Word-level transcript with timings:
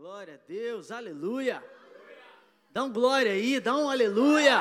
Glória 0.00 0.40
a 0.42 0.48
Deus, 0.48 0.90
aleluia. 0.90 1.62
Dá 2.72 2.84
um 2.84 2.90
glória 2.90 3.32
aí, 3.32 3.60
dá 3.60 3.76
um 3.76 3.90
aleluia. 3.90 4.56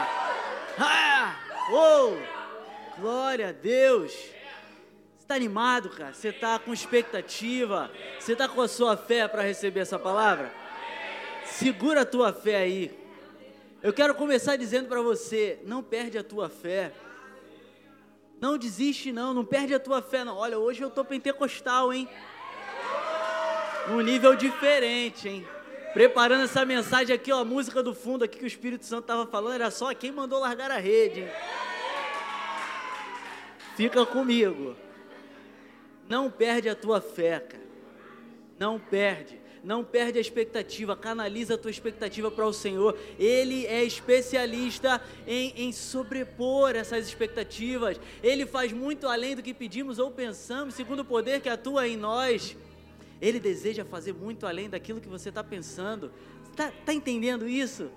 Ah, 0.78 1.34
oh, 1.72 3.00
glória 3.00 3.48
a 3.48 3.52
Deus. 3.54 4.12
Você 4.12 5.22
está 5.22 5.36
animado, 5.36 5.92
cara? 5.92 6.14
Você 6.14 6.28
está 6.28 6.60
com 6.60 6.74
expectativa? 6.74 7.90
Você 8.20 8.34
está 8.34 8.50
com 8.50 8.62
a 8.62 8.68
sua 8.68 8.98
fé 8.98 9.30
para 9.30 9.42
receber 9.42 9.80
essa 9.80 9.98
palavra? 9.98 10.52
Segura 11.46 12.02
a 12.02 12.06
tua 12.06 12.34
fé 12.34 12.58
aí. 12.58 13.00
Eu 13.82 13.94
quero 13.94 14.14
começar 14.16 14.58
dizendo 14.58 14.90
para 14.90 15.02
você: 15.02 15.58
não 15.64 15.82
perde 15.82 16.18
a 16.18 16.24
tua 16.24 16.50
fé. 16.50 16.92
Não 18.42 18.58
desiste, 18.58 19.14
não, 19.14 19.34
não 19.34 19.46
perde 19.46 19.74
a 19.74 19.80
tua 19.80 20.02
fé, 20.02 20.26
não. 20.26 20.36
Olha, 20.36 20.60
hoje 20.60 20.82
eu 20.82 20.90
tô 20.90 21.06
pentecostal, 21.06 21.94
hein? 21.94 22.10
Um 23.90 24.02
nível 24.02 24.36
diferente, 24.36 25.28
hein? 25.28 25.48
Preparando 25.94 26.44
essa 26.44 26.64
mensagem 26.64 27.16
aqui, 27.16 27.32
ó, 27.32 27.40
a 27.40 27.46
música 27.46 27.82
do 27.82 27.96
fundo 27.96 28.24
aqui 28.24 28.38
que 28.38 28.44
o 28.44 28.48
Espírito 28.48 28.86
Santo 28.86 29.02
estava 29.02 29.26
falando, 29.26 29.56
era 29.56 29.72
só 29.72 29.94
quem 29.96 30.12
mandou 30.12 30.40
largar 30.40 30.70
a 30.70 30.78
rede, 30.78 31.22
hein? 31.22 31.30
Fica 33.76 34.06
comigo. 34.06 34.76
Não 36.08 36.30
perde 36.30 36.70
a 36.70 36.76
tua 36.76 37.02
fé, 37.02 37.40
cara. 37.40 37.64
Não 38.60 38.78
perde. 38.78 39.40
Não 39.64 39.84
perde 39.84 40.18
a 40.18 40.22
expectativa, 40.22 40.96
canaliza 40.96 41.56
a 41.56 41.58
tua 41.58 41.72
expectativa 41.72 42.30
para 42.30 42.46
o 42.46 42.54
Senhor. 42.54 42.98
Ele 43.18 43.66
é 43.66 43.84
especialista 43.84 45.02
em, 45.28 45.54
em 45.56 45.72
sobrepor 45.72 46.76
essas 46.76 47.08
expectativas. 47.08 48.00
Ele 48.22 48.46
faz 48.46 48.72
muito 48.72 49.08
além 49.08 49.36
do 49.36 49.42
que 49.42 49.54
pedimos 49.54 49.98
ou 49.98 50.12
pensamos, 50.12 50.76
segundo 50.76 51.00
o 51.00 51.06
poder 51.06 51.42
que 51.42 51.50
atua 51.50 51.88
em 51.88 51.98
nós. 51.98 52.56
Ele 53.22 53.40
deseja 53.40 53.84
fazer 53.84 54.14
muito 54.14 54.46
além 54.46 54.70
daquilo 54.70 55.02
que 55.02 55.08
você 55.08 55.30
está 55.30 55.44
pensando. 55.44 56.12
Está 56.50 56.72
tá 56.72 56.94
entendendo 56.94 57.48
isso? 57.48 57.90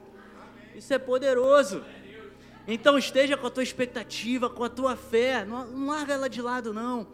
Isso 0.74 0.92
é 0.92 0.98
poderoso. 0.98 1.84
Então 2.66 2.96
esteja 2.96 3.36
com 3.36 3.46
a 3.46 3.50
tua 3.50 3.62
expectativa, 3.62 4.48
com 4.48 4.64
a 4.64 4.68
tua 4.68 4.96
fé. 4.96 5.44
Não, 5.44 5.66
não 5.66 5.86
larga 5.88 6.14
ela 6.14 6.28
de 6.28 6.40
lado, 6.40 6.72
não. 6.72 7.06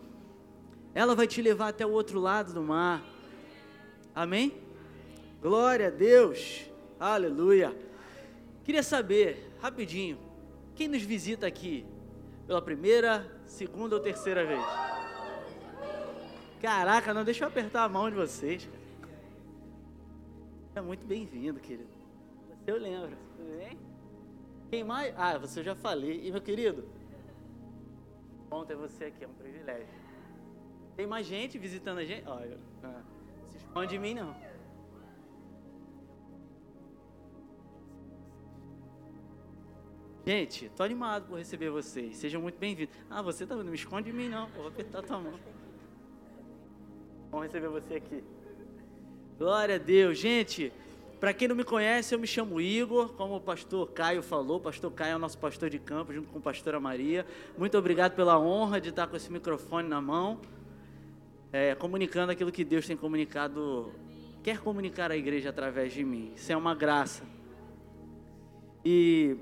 Ela 0.95 1.15
vai 1.15 1.27
te 1.27 1.41
levar 1.43 1.69
até 1.69 1.87
o 1.87 1.91
outro 1.91 2.19
lado 2.19 2.53
do 2.53 2.63
mar. 2.63 3.05
Amém? 4.15 4.55
Glória 5.41 5.89
a 5.89 5.91
Deus. 5.91 6.65
Aleluia. 6.99 7.77
Queria 8.65 8.83
saber, 8.83 9.53
rapidinho, 9.61 10.19
quem 10.75 10.89
nos 10.89 11.03
visita 11.03 11.47
aqui 11.47 11.87
pela 12.47 12.61
primeira, 12.61 13.27
segunda 13.47 13.95
ou 13.95 14.01
terceira 14.03 14.45
vez? 14.45 14.88
Caraca, 16.61 17.15
não 17.15 17.25
deixa 17.25 17.45
eu 17.45 17.49
apertar 17.49 17.85
a 17.85 17.89
mão 17.89 18.11
de 18.11 18.17
vocês. 18.17 18.69
É 20.75 20.81
muito 20.81 21.07
bem-vindo, 21.07 21.61
querido. 21.61 21.89
Você 22.49 22.71
eu 22.71 22.77
lembro, 22.77 23.17
tudo 23.37 23.57
bem? 23.57 23.79
Quem 24.69 24.83
mais? 24.83 25.15
Ah, 25.17 25.39
você 25.39 25.61
eu 25.61 25.65
já 25.65 25.75
falei. 25.77 26.27
E 26.27 26.33
meu 26.33 26.41
querido? 26.41 26.85
Bom 28.49 28.65
ter 28.65 28.75
você 28.75 29.05
aqui, 29.05 29.25
é 29.25 29.29
um 29.29 29.33
privilégio. 29.35 29.87
Tem 30.97 31.07
mais 31.07 31.27
gente 31.27 31.59
visitando 31.59 31.99
a 31.99 32.05
gente? 32.05 32.27
Olha. 32.29 32.59
Ah. 32.83 33.03
Esconde 33.55 33.91
de 33.91 33.99
mim, 33.99 34.15
não. 34.15 34.35
Gente, 40.27 40.69
tô 40.71 40.83
animado 40.83 41.29
por 41.29 41.39
receber 41.39 41.71
vocês. 41.71 42.17
Sejam 42.17 42.43
muito 42.43 42.59
bem-vindos. 42.59 42.95
Ah, 43.09 43.23
você 43.23 43.47
tá 43.47 43.55
não 43.55 43.65
me 43.65 43.77
esconde 43.77 44.11
de 44.11 44.17
mim, 44.17 44.29
não. 44.29 44.49
vou 44.49 44.67
apertar 44.67 45.03
tua 45.03 45.21
mão. 45.21 45.39
Vamos 47.31 47.47
receber 47.47 47.69
você 47.69 47.95
aqui. 47.95 48.23
Glória 49.39 49.77
a 49.77 49.79
Deus. 49.79 50.19
Gente, 50.19 50.73
para 51.21 51.33
quem 51.33 51.49
não 51.49 51.57
me 51.57 51.65
conhece, 51.65 52.15
eu 52.15 52.19
me 52.19 52.27
chamo 52.27 52.61
Igor, 52.61 53.13
como 53.15 53.37
o 53.37 53.41
pastor 53.41 53.91
Caio 53.91 54.23
falou. 54.23 54.61
Pastor 54.61 54.91
Caio 54.93 55.13
é 55.13 55.17
o 55.17 55.19
nosso 55.19 55.39
pastor 55.39 55.71
de 55.71 55.79
campo, 55.79 56.13
junto 56.13 56.29
com 56.29 56.39
a 56.39 56.43
pastora 56.43 56.79
Maria. 56.81 57.27
Muito 57.57 57.77
obrigado 57.77 58.15
pela 58.15 58.39
honra 58.39 58.81
de 58.81 58.89
estar 58.89 59.07
com 59.07 59.17
esse 59.17 59.31
microfone 59.31 59.89
na 59.89 60.01
mão 60.01 60.41
é, 61.53 61.75
comunicando 61.75 62.33
aquilo 62.33 62.53
que 62.53 62.65
Deus 62.65 62.87
tem 62.87 62.97
comunicado, 62.97 63.93
quer 64.43 64.59
comunicar 64.59 65.11
à 65.11 65.17
igreja 65.17 65.51
através 65.51 65.93
de 65.93 66.05
mim. 66.05 66.33
Isso 66.37 66.53
é 66.53 66.57
uma 66.57 66.75
graça. 66.75 67.23
E, 68.85 69.37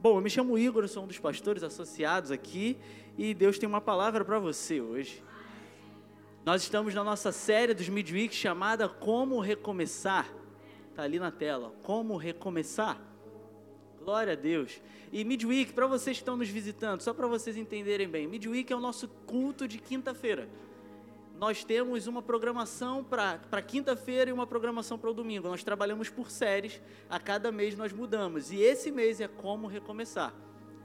bom, 0.00 0.16
eu 0.16 0.20
me 0.20 0.30
chamo 0.30 0.58
Igor, 0.58 0.86
sou 0.88 1.04
um 1.04 1.06
dos 1.06 1.18
pastores 1.18 1.62
associados 1.62 2.30
aqui 2.30 2.76
e 3.16 3.34
Deus 3.34 3.58
tem 3.58 3.68
uma 3.68 3.80
palavra 3.80 4.24
para 4.24 4.38
você 4.38 4.80
hoje. 4.80 5.22
Nós 6.44 6.62
estamos 6.62 6.94
na 6.94 7.04
nossa 7.04 7.32
série 7.32 7.74
dos 7.74 7.88
Midweek 7.88 8.34
chamada 8.34 8.88
Como 8.88 9.40
Recomeçar. 9.40 10.26
Está 10.90 11.02
ali 11.02 11.18
na 11.18 11.30
tela. 11.30 11.72
Como 11.82 12.16
Recomeçar. 12.16 13.00
Glória 14.02 14.32
a 14.32 14.36
Deus. 14.36 14.80
E 15.12 15.24
Midweek, 15.24 15.72
para 15.72 15.86
vocês 15.86 16.16
que 16.16 16.22
estão 16.22 16.36
nos 16.36 16.48
visitando, 16.48 17.02
só 17.02 17.12
para 17.12 17.26
vocês 17.26 17.56
entenderem 17.56 18.08
bem, 18.08 18.26
Midweek 18.26 18.72
é 18.72 18.76
o 18.76 18.80
nosso 18.80 19.08
culto 19.26 19.68
de 19.68 19.78
quinta-feira 19.78 20.48
nós 21.40 21.64
temos 21.64 22.06
uma 22.06 22.20
programação 22.20 23.02
para 23.02 23.62
quinta-feira 23.62 24.28
e 24.28 24.32
uma 24.32 24.46
programação 24.46 24.98
para 24.98 25.08
o 25.08 25.14
domingo. 25.14 25.48
Nós 25.48 25.64
trabalhamos 25.64 26.10
por 26.10 26.30
séries, 26.30 26.82
a 27.08 27.18
cada 27.18 27.50
mês 27.50 27.74
nós 27.74 27.94
mudamos. 27.94 28.52
E 28.52 28.60
esse 28.60 28.92
mês 28.92 29.22
é 29.22 29.26
como 29.26 29.66
recomeçar. 29.66 30.34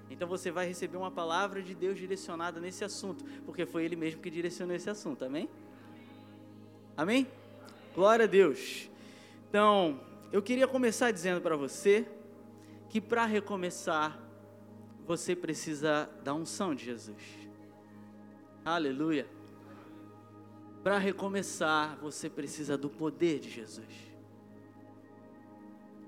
Então 0.10 0.28
você 0.28 0.52
vai 0.52 0.68
receber 0.68 0.98
uma 0.98 1.12
palavra 1.12 1.62
de 1.62 1.74
Deus 1.74 1.98
direcionada 1.98 2.60
nesse 2.60 2.84
assunto, 2.84 3.26
porque 3.46 3.66
foi 3.66 3.86
Ele 3.86 3.96
mesmo 3.96 4.22
que 4.22 4.30
direcionou 4.30 4.76
esse 4.76 4.90
assunto, 4.90 5.26
amém? 5.26 5.50
Amém? 6.96 7.28
Glória 7.94 8.26
a 8.26 8.28
Deus. 8.28 8.90
Então, 9.50 10.00
eu 10.32 10.42
queria 10.42 10.68
começar 10.68 11.12
dizendo 11.12 11.42
para 11.42 11.56
você 11.56 12.08
que 12.90 13.02
para 13.02 13.26
recomeçar, 13.26 14.20
você 15.06 15.36
precisa 15.36 16.10
da 16.24 16.34
unção 16.34 16.74
de 16.74 16.86
Jesus. 16.86 17.22
Aleluia. 18.64 19.28
Para 20.84 20.98
recomeçar, 20.98 21.98
você 21.98 22.30
precisa 22.30 22.78
do 22.78 22.90
poder 22.90 23.40
de 23.40 23.50
Jesus. 23.50 23.86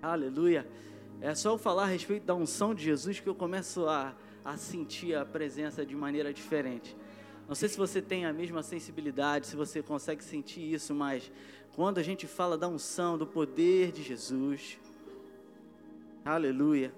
Aleluia. 0.01 0.67
É 1.19 1.33
só 1.33 1.53
eu 1.53 1.57
falar 1.57 1.83
a 1.83 1.87
respeito 1.87 2.25
da 2.25 2.35
unção 2.35 2.75
de 2.75 2.83
Jesus 2.83 3.19
que 3.19 3.27
eu 3.27 3.33
começo 3.33 3.87
a, 3.87 4.15
a 4.45 4.55
sentir 4.55 5.15
a 5.15 5.25
presença 5.25 5.83
de 5.83 5.95
maneira 5.95 6.31
diferente. 6.31 6.95
Não 7.47 7.55
sei 7.55 7.69
se 7.69 7.77
você 7.77 8.01
tem 8.01 8.25
a 8.25 8.31
mesma 8.31 8.61
sensibilidade, 8.61 9.47
se 9.47 9.55
você 9.55 9.81
consegue 9.81 10.23
sentir 10.23 10.61
isso, 10.61 10.93
mas 10.93 11.31
quando 11.75 11.97
a 11.97 12.03
gente 12.03 12.27
fala 12.27 12.57
da 12.57 12.67
unção, 12.67 13.17
do 13.17 13.25
poder 13.25 13.91
de 13.91 14.03
Jesus, 14.03 14.77
aleluia. 16.23 16.93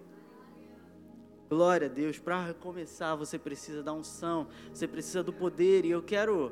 Glória 1.50 1.88
a 1.88 1.90
Deus. 1.90 2.20
Para 2.20 2.48
recomeçar, 2.48 3.16
você 3.16 3.40
precisa 3.40 3.82
da 3.82 3.94
unção, 3.94 4.48
você 4.74 4.88
precisa 4.88 5.24
do 5.24 5.32
poder, 5.32 5.86
e 5.86 5.92
eu 5.92 6.02
quero 6.02 6.52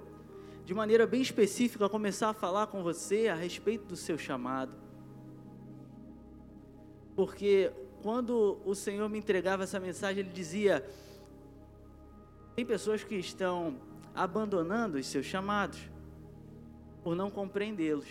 de 0.63 0.73
maneira 0.73 1.05
bem 1.05 1.22
específica, 1.22 1.89
começar 1.89 2.29
a 2.29 2.34
falar 2.34 2.67
com 2.67 2.81
você 2.81 3.28
a 3.28 3.35
respeito 3.35 3.85
do 3.85 3.95
seu 3.95 4.17
chamado. 4.17 4.86
Porque 7.17 7.72
quando 8.03 8.59
o 8.63 8.75
Senhor 8.75 9.09
me 9.09 9.17
entregava 9.17 9.63
essa 9.63 9.79
mensagem, 9.79 10.19
Ele 10.19 10.29
dizia: 10.29 10.88
tem 12.55 12.63
pessoas 12.63 13.03
que 13.03 13.16
estão 13.16 13.75
abandonando 14.13 15.00
os 15.00 15.07
seus 15.07 15.25
chamados 15.25 15.79
por 17.03 17.16
não 17.16 17.31
compreendê-los. 17.31 18.07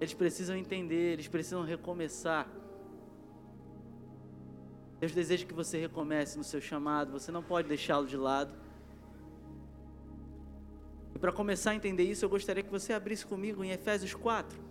Eles 0.00 0.14
precisam 0.14 0.56
entender, 0.56 1.14
eles 1.14 1.26
precisam 1.26 1.64
recomeçar. 1.64 2.46
Deus 5.00 5.12
deseja 5.12 5.44
que 5.44 5.54
você 5.54 5.76
recomece 5.78 6.38
no 6.38 6.44
seu 6.44 6.60
chamado, 6.60 7.10
você 7.10 7.32
não 7.32 7.42
pode 7.42 7.66
deixá-lo 7.66 8.06
de 8.06 8.16
lado. 8.16 8.54
E 11.16 11.18
para 11.18 11.32
começar 11.32 11.72
a 11.72 11.74
entender 11.74 12.04
isso, 12.04 12.24
eu 12.24 12.28
gostaria 12.28 12.62
que 12.62 12.70
você 12.70 12.92
abrisse 12.92 13.26
comigo 13.26 13.64
em 13.64 13.72
Efésios 13.72 14.14
4. 14.14 14.65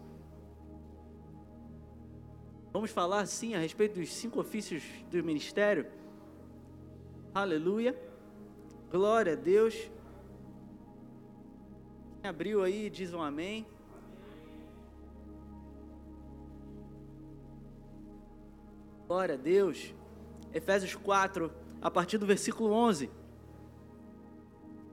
Vamos 2.76 2.92
falar 2.92 3.26
sim 3.26 3.56
a 3.56 3.60
respeito 3.60 3.98
dos 3.98 4.12
cinco 4.12 4.38
ofícios 4.38 4.84
do 5.10 5.24
ministério. 5.24 5.86
Aleluia. 7.34 7.98
Glória 8.92 9.32
a 9.32 9.36
Deus. 9.38 9.90
Quem 12.20 12.30
abriu 12.30 12.62
aí, 12.62 12.90
diz 12.90 13.14
um 13.14 13.22
amém. 13.22 13.66
Glória 19.08 19.36
a 19.36 19.38
Deus. 19.38 19.96
Efésios 20.54 20.96
4, 20.96 21.50
a 21.82 21.90
partir 21.90 22.18
do 22.18 22.26
versículo 22.26 22.74
11. 22.74 23.10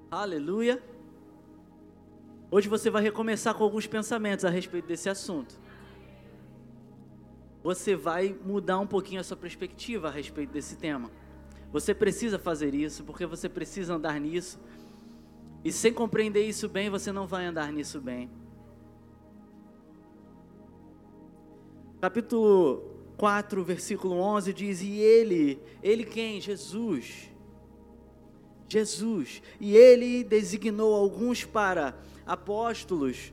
Aleluia. 0.09 0.81
Hoje 2.49 2.69
você 2.69 2.89
vai 2.89 3.03
recomeçar 3.03 3.57
com 3.57 3.65
alguns 3.65 3.89
pensamentos 3.89 4.45
a 4.45 4.51
respeito 4.51 4.87
desse 4.87 5.09
assunto. 5.09 5.62
Você 7.63 7.95
vai 7.95 8.37
mudar 8.45 8.79
um 8.79 8.87
pouquinho 8.87 9.21
a 9.21 9.25
sua 9.25 9.37
perspectiva 9.37 10.09
a 10.09 10.11
respeito 10.11 10.53
desse 10.53 10.77
tema. 10.77 11.11
Você 11.73 11.95
precisa 11.95 12.39
fazer 12.39 12.75
isso, 12.75 13.05
porque 13.05 13.25
você 13.25 13.49
precisa 13.49 13.95
andar 13.95 14.21
nisso. 14.21 14.61
E 15.65 15.71
sem 15.71 15.93
compreender 15.93 16.45
isso 16.47 16.69
bem, 16.69 16.91
você 16.91 17.13
não 17.13 17.27
vai 17.27 17.47
andar 17.47 17.73
nisso 17.73 18.01
bem. 18.01 18.29
capítulo 22.03 22.83
4, 23.17 23.63
versículo 23.63 24.17
11 24.17 24.53
diz: 24.53 24.83
E 24.83 24.99
ele, 24.99 25.61
ele 25.81 26.05
quem? 26.05 26.41
Jesus. 26.41 27.31
Jesus. 28.69 29.41
E 29.61 29.77
ele 29.77 30.25
designou 30.25 30.97
alguns 30.97 31.45
para 31.45 31.97
apóstolos, 32.27 33.33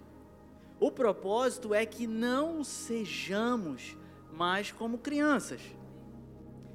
O 0.81 0.91
propósito 0.91 1.73
é 1.73 1.85
que 1.85 2.05
não 2.05 2.61
sejamos 2.63 3.95
mais 4.33 4.71
como 4.71 4.97
crianças 4.97 5.61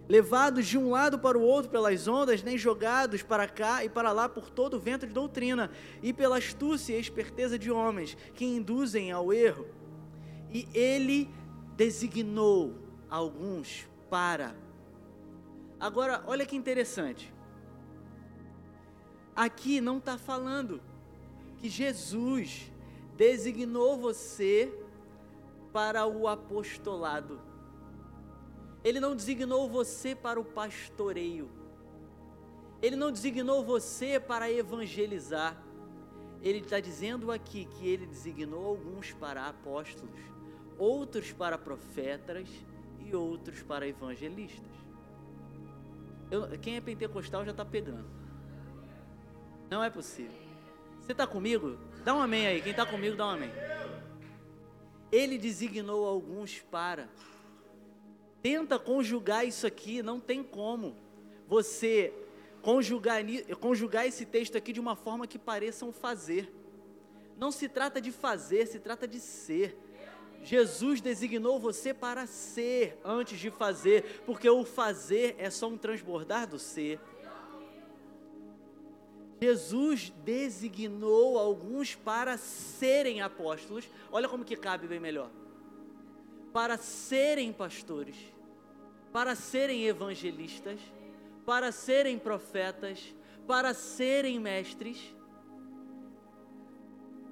levados 0.09 0.67
de 0.67 0.79
um 0.79 0.91
lado 0.91 1.19
para 1.19 1.37
o 1.37 1.43
outro 1.43 1.71
pelas 1.71 2.07
ondas, 2.07 2.43
nem 2.43 2.57
jogados 2.57 3.23
para 3.23 3.49
cá 3.49 3.85
e 3.85 3.89
para 3.89 4.13
lá 4.13 4.29
por 4.29 4.49
todo 4.49 4.75
o 4.75 4.81
vento 4.81 5.07
de 5.07 5.13
doutrina, 5.13 5.71
e 6.03 6.13
pela 6.13 6.39
astúcia 6.39 6.97
e 6.97 7.01
esperteza 7.01 7.59
de 7.59 7.71
homens 7.71 8.17
que 8.35 8.45
induzem 8.45 9.11
ao 9.11 9.33
erro. 9.33 9.67
E 10.51 10.69
ele 10.73 11.29
designou 11.77 12.75
alguns 13.11 13.89
para. 14.09 14.55
Agora, 15.79 16.23
olha 16.27 16.47
que 16.47 16.57
interessante. 16.57 17.35
Aqui 19.35 19.81
não 19.81 19.99
está 19.99 20.17
falando 20.17 20.81
que 21.59 21.69
Jesus 21.69 22.71
designou 23.17 23.97
você 23.97 24.73
para 25.73 26.07
o 26.07 26.29
apostolado. 26.29 27.41
Ele 28.85 29.01
não 29.01 29.17
designou 29.17 29.69
você 29.69 30.15
para 30.15 30.39
o 30.39 30.45
pastoreio. 30.45 31.51
Ele 32.81 32.95
não 32.95 33.11
designou 33.11 33.65
você 33.65 34.21
para 34.21 34.51
evangelizar. 34.51 35.61
Ele 36.43 36.59
está 36.59 36.79
dizendo 36.79 37.33
aqui 37.33 37.65
que 37.65 37.89
ele 37.89 38.07
designou 38.07 38.65
alguns 38.65 39.13
para 39.13 39.49
apóstolos, 39.49 40.21
outros 40.79 41.33
para 41.33 41.59
profetas 41.59 42.49
e 43.01 43.17
outros 43.17 43.63
para 43.63 43.89
evangelistas. 43.89 44.71
Eu, 46.31 46.59
quem 46.59 46.77
é 46.77 46.81
pentecostal 46.81 47.45
já 47.45 47.51
está 47.51 47.65
pegando. 47.65 48.07
Não 49.71 49.83
é 49.83 49.91
possível. 49.91 50.39
Você 51.01 51.13
está 51.13 51.27
comigo? 51.27 51.79
Dá 52.07 52.15
um 52.15 52.21
amém 52.21 52.47
aí. 52.47 52.63
Quem 52.63 52.71
está 52.71 52.87
comigo, 52.87 53.17
dá 53.17 53.27
um 53.27 53.31
amém. 53.31 53.51
Ele 55.11 55.37
designou 55.37 56.07
alguns 56.07 56.61
para 56.61 57.09
Tenta 58.41 58.79
conjugar 58.79 59.45
isso 59.45 59.67
aqui, 59.67 60.05
não 60.05 60.21
tem 60.21 60.41
como 60.41 60.97
você 61.49 62.15
conjugar, 62.63 63.21
conjugar 63.59 64.07
esse 64.07 64.25
texto 64.25 64.57
aqui 64.57 64.73
de 64.73 64.79
uma 64.79 64.95
forma 64.95 65.27
que 65.27 65.37
pareça 65.37 65.85
um 65.85 65.91
fazer. 65.91 66.49
Não 67.37 67.51
se 67.51 67.69
trata 67.69 68.01
de 68.01 68.13
fazer, 68.13 68.69
se 68.69 68.79
trata 68.79 69.09
de 69.09 69.19
ser. 69.19 69.77
Jesus 70.45 71.01
designou 71.01 71.59
você 71.59 71.93
para 71.93 72.25
ser 72.25 73.01
antes 73.05 73.41
de 73.41 73.51
fazer, 73.51 74.23
porque 74.25 74.49
o 74.49 74.65
fazer 74.65 75.35
é 75.39 75.51
só 75.51 75.67
um 75.67 75.77
transbordar 75.77 76.47
do 76.47 76.61
ser. 76.61 77.01
Jesus 79.41 80.13
designou 80.25 81.39
alguns 81.39 81.95
para 81.95 82.37
serem 82.39 83.21
apóstolos. 83.21 83.89
Olha 84.11 84.29
como 84.29 84.45
que 84.45 84.57
cabe 84.57 84.87
bem 84.87 85.01
melhor. 85.01 85.31
Para 86.53 86.77
serem 86.79 87.53
pastores 87.53 88.17
para 89.17 89.35
serem 89.35 89.87
evangelistas, 89.87 90.79
para 91.47 91.73
serem 91.73 92.19
profetas, 92.19 93.15
para 93.47 93.73
serem 93.73 94.39
mestres. 94.39 95.15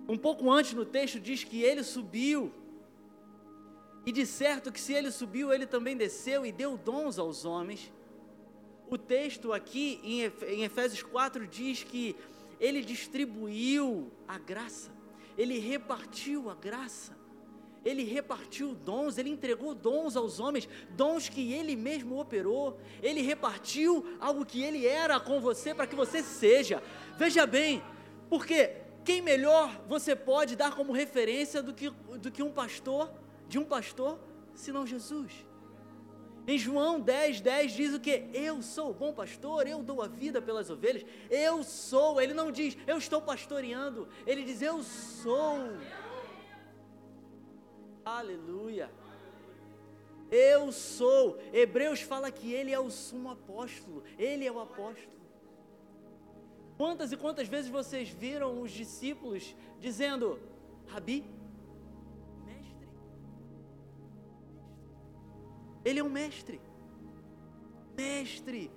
Um 0.09 0.17
pouco 0.17 0.51
antes 0.51 0.73
no 0.73 0.87
texto 0.87 1.21
diz 1.21 1.45
que 1.45 1.63
ele 1.63 1.83
subiu, 1.83 2.51
e 4.07 4.13
de 4.13 4.25
certo 4.25 4.73
que 4.73 4.81
se 4.81 4.95
ele 4.95 5.11
subiu, 5.11 5.53
ele 5.53 5.67
também 5.67 5.95
desceu 5.95 6.47
e 6.47 6.51
deu 6.51 6.79
dons 6.79 7.19
aos 7.19 7.45
homens. 7.45 7.93
O 8.89 8.99
texto 8.99 9.53
aqui 9.53 10.01
em 10.03 10.63
Efésios 10.63 11.03
4 11.03 11.47
diz 11.47 11.83
que 11.83 12.15
ele 12.61 12.83
distribuiu 12.83 14.11
a 14.29 14.39
graça, 14.39 14.91
ele 15.37 15.59
repartiu 15.59 16.51
a 16.51 16.55
graça 16.55 17.25
ele 17.85 18.03
repartiu 18.03 18.75
dons, 18.75 19.19
ele 19.19 19.29
entregou 19.29 19.75
dons 19.75 20.17
aos 20.17 20.41
homens, 20.41 20.69
dons 20.91 21.29
que 21.29 21.53
ele 21.53 21.77
mesmo 21.77 22.19
operou, 22.19 22.79
ele 23.03 23.21
repartiu 23.21 24.17
algo 24.19 24.45
que 24.45 24.63
ele 24.63 24.87
era 24.87 25.21
com 25.21 25.41
você 25.41 25.75
para 25.75 25.87
que 25.87 25.95
você 25.95 26.23
seja. 26.23 26.83
Veja 27.19 27.47
bem, 27.47 27.83
porque 28.29 28.77
quem 29.05 29.21
melhor 29.21 29.83
você 29.87 30.17
pode 30.17 30.57
dar 30.57 30.75
como 30.75 30.93
referência 30.93 31.63
do 31.63 31.75
que, 31.75 31.91
do 31.91 32.31
que 32.31 32.43
um 32.43 32.51
pastor, 32.51 33.13
de 33.47 33.59
um 33.59 33.65
pastor, 33.65 34.19
senão 34.55 34.87
Jesus? 34.87 35.33
Em 36.47 36.59
João 36.59 37.01
10, 37.01 37.41
10 37.41 37.73
diz 37.73 37.95
o 37.95 38.01
que? 38.01 38.29
Eu 38.33 38.61
sou 38.61 38.91
o 38.91 38.95
bom 38.95 39.13
pastor, 39.13 39.67
eu 39.67 39.83
dou 39.83 40.03
a 40.03 40.07
vida 40.07 40.43
pelas 40.43 40.69
ovelhas, 40.69 41.05
eu 41.31 41.63
sou, 41.63 42.21
ele 42.21 42.35
não 42.35 42.53
diz, 42.53 42.77
eu 42.87 42.99
estou 42.99 43.23
pastoreando, 43.23 44.07
ele 44.27 44.43
diz, 44.43 44.61
eu 44.61 44.83
sou. 44.83 45.77
Aleluia. 48.05 48.91
Eu 50.31 50.73
sou. 50.73 51.39
Hebreus 51.53 52.01
fala 52.03 52.31
que 52.31 52.53
ele 52.53 52.73
é 52.73 52.79
o 52.79 52.91
sumo 52.91 53.31
apóstolo. 53.31 54.03
Ele 54.19 54.47
é 54.47 54.53
o 54.53 54.61
apóstolo. 54.61 55.15
Quantas 56.77 57.13
e 57.13 57.17
quantas 57.17 57.47
vezes 57.47 57.71
vocês 57.71 58.09
viram 58.09 58.61
os 58.61 58.71
discípulos 58.71 59.55
dizendo: 59.79 60.41
Rabi, 60.87 61.25
Ele 65.85 66.01
é 66.01 66.05
um 66.05 66.11
mestre. 66.11 66.61
Mestre. 67.97 68.71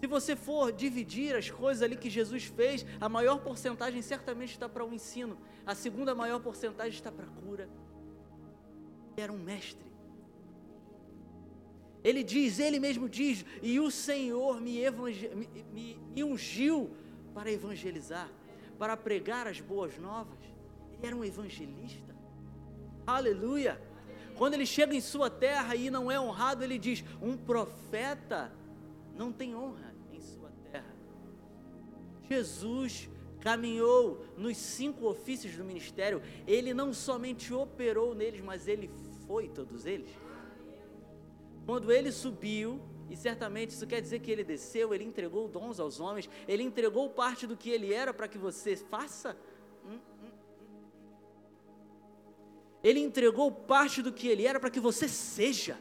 Se 0.00 0.06
você 0.06 0.34
for 0.34 0.72
dividir 0.72 1.36
as 1.36 1.50
coisas 1.50 1.82
ali 1.82 1.96
que 1.96 2.08
Jesus 2.08 2.44
fez, 2.44 2.86
a 3.00 3.08
maior 3.08 3.38
porcentagem 3.40 4.00
certamente 4.00 4.52
está 4.52 4.68
para 4.68 4.84
o 4.84 4.92
ensino, 4.92 5.36
a 5.66 5.74
segunda 5.74 6.14
maior 6.14 6.40
porcentagem 6.40 6.94
está 6.94 7.12
para 7.12 7.26
a 7.26 7.28
cura 7.28 7.68
era 9.16 9.32
um 9.32 9.38
mestre. 9.38 9.90
Ele 12.02 12.24
diz, 12.24 12.58
ele 12.58 12.80
mesmo 12.80 13.08
diz, 13.08 13.44
e 13.62 13.78
o 13.78 13.90
Senhor 13.90 14.60
me, 14.60 14.80
me, 15.70 15.98
me 16.14 16.24
ungiu 16.24 16.90
para 17.34 17.50
evangelizar, 17.50 18.30
para 18.78 18.96
pregar 18.96 19.46
as 19.46 19.60
boas 19.60 19.98
novas. 19.98 20.38
Ele 20.92 21.06
era 21.06 21.16
um 21.16 21.24
evangelista. 21.24 22.16
Aleluia! 23.06 23.80
Quando 24.40 24.54
ele 24.54 24.64
chega 24.64 24.94
em 24.94 25.02
sua 25.02 25.28
terra 25.28 25.76
e 25.76 25.90
não 25.90 26.10
é 26.10 26.18
honrado, 26.18 26.64
ele 26.64 26.78
diz: 26.78 27.04
um 27.20 27.36
profeta 27.36 28.50
não 29.14 29.30
tem 29.30 29.54
honra 29.54 29.94
em 30.10 30.18
sua 30.18 30.50
terra. 30.72 30.96
Jesus 32.26 33.10
caminhou 33.38 34.24
nos 34.38 34.56
cinco 34.56 35.06
ofícios 35.06 35.54
do 35.54 35.62
ministério, 35.62 36.22
ele 36.46 36.72
não 36.72 36.94
somente 36.94 37.52
operou 37.52 38.14
neles, 38.14 38.40
mas 38.40 38.66
ele 38.66 38.90
foi 39.26 39.46
todos 39.46 39.84
eles? 39.84 40.08
Quando 41.66 41.92
ele 41.92 42.10
subiu, 42.10 42.80
e 43.10 43.16
certamente 43.16 43.72
isso 43.72 43.86
quer 43.86 44.00
dizer 44.00 44.20
que 44.20 44.30
ele 44.30 44.42
desceu, 44.42 44.94
ele 44.94 45.04
entregou 45.04 45.48
dons 45.48 45.78
aos 45.78 46.00
homens, 46.00 46.30
ele 46.48 46.62
entregou 46.62 47.10
parte 47.10 47.46
do 47.46 47.58
que 47.58 47.68
ele 47.68 47.92
era 47.92 48.14
para 48.14 48.26
que 48.26 48.38
você 48.38 48.74
faça. 48.74 49.36
Ele 52.82 53.00
entregou 53.00 53.50
parte 53.52 54.02
do 54.02 54.12
que 54.12 54.26
ele 54.28 54.46
era 54.46 54.58
para 54.58 54.70
que 54.70 54.80
você 54.80 55.08
seja. 55.08 55.78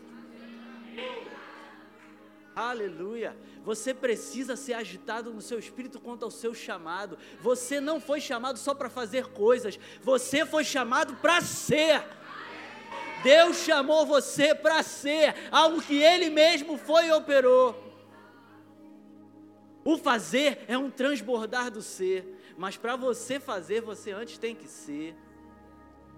Aleluia. 2.56 3.38
Você 3.64 3.94
precisa 3.94 4.56
ser 4.56 4.74
agitado 4.74 5.34
no 5.34 5.42
seu 5.42 5.60
espírito 5.60 6.00
quanto 6.00 6.26
ao 6.26 6.32
seu 6.32 6.54
chamado. 6.54 7.18
Você 7.40 7.80
não 7.80 8.02
foi 8.02 8.20
chamado 8.20 8.58
só 8.58 8.74
para 8.74 8.90
fazer 8.90 9.28
coisas, 9.28 9.80
você 10.02 10.46
foi 10.46 10.64
chamado 10.64 11.16
para 11.16 11.40
ser. 11.42 12.04
Deus 13.24 13.58
chamou 13.58 14.06
você 14.06 14.56
para 14.56 14.82
ser 14.84 15.36
algo 15.52 15.82
que 15.82 16.02
Ele 16.02 16.30
mesmo 16.30 16.78
foi 16.78 17.08
e 17.08 17.12
operou. 17.12 17.90
O 19.84 19.98
fazer 19.98 20.66
é 20.68 20.78
um 20.78 20.92
transbordar 20.92 21.72
do 21.72 21.82
ser, 21.82 22.54
mas 22.58 22.76
para 22.76 22.96
você 22.96 23.40
fazer, 23.40 23.82
você 23.82 24.12
antes 24.12 24.38
tem 24.38 24.54
que 24.54 24.68
ser. 24.68 25.16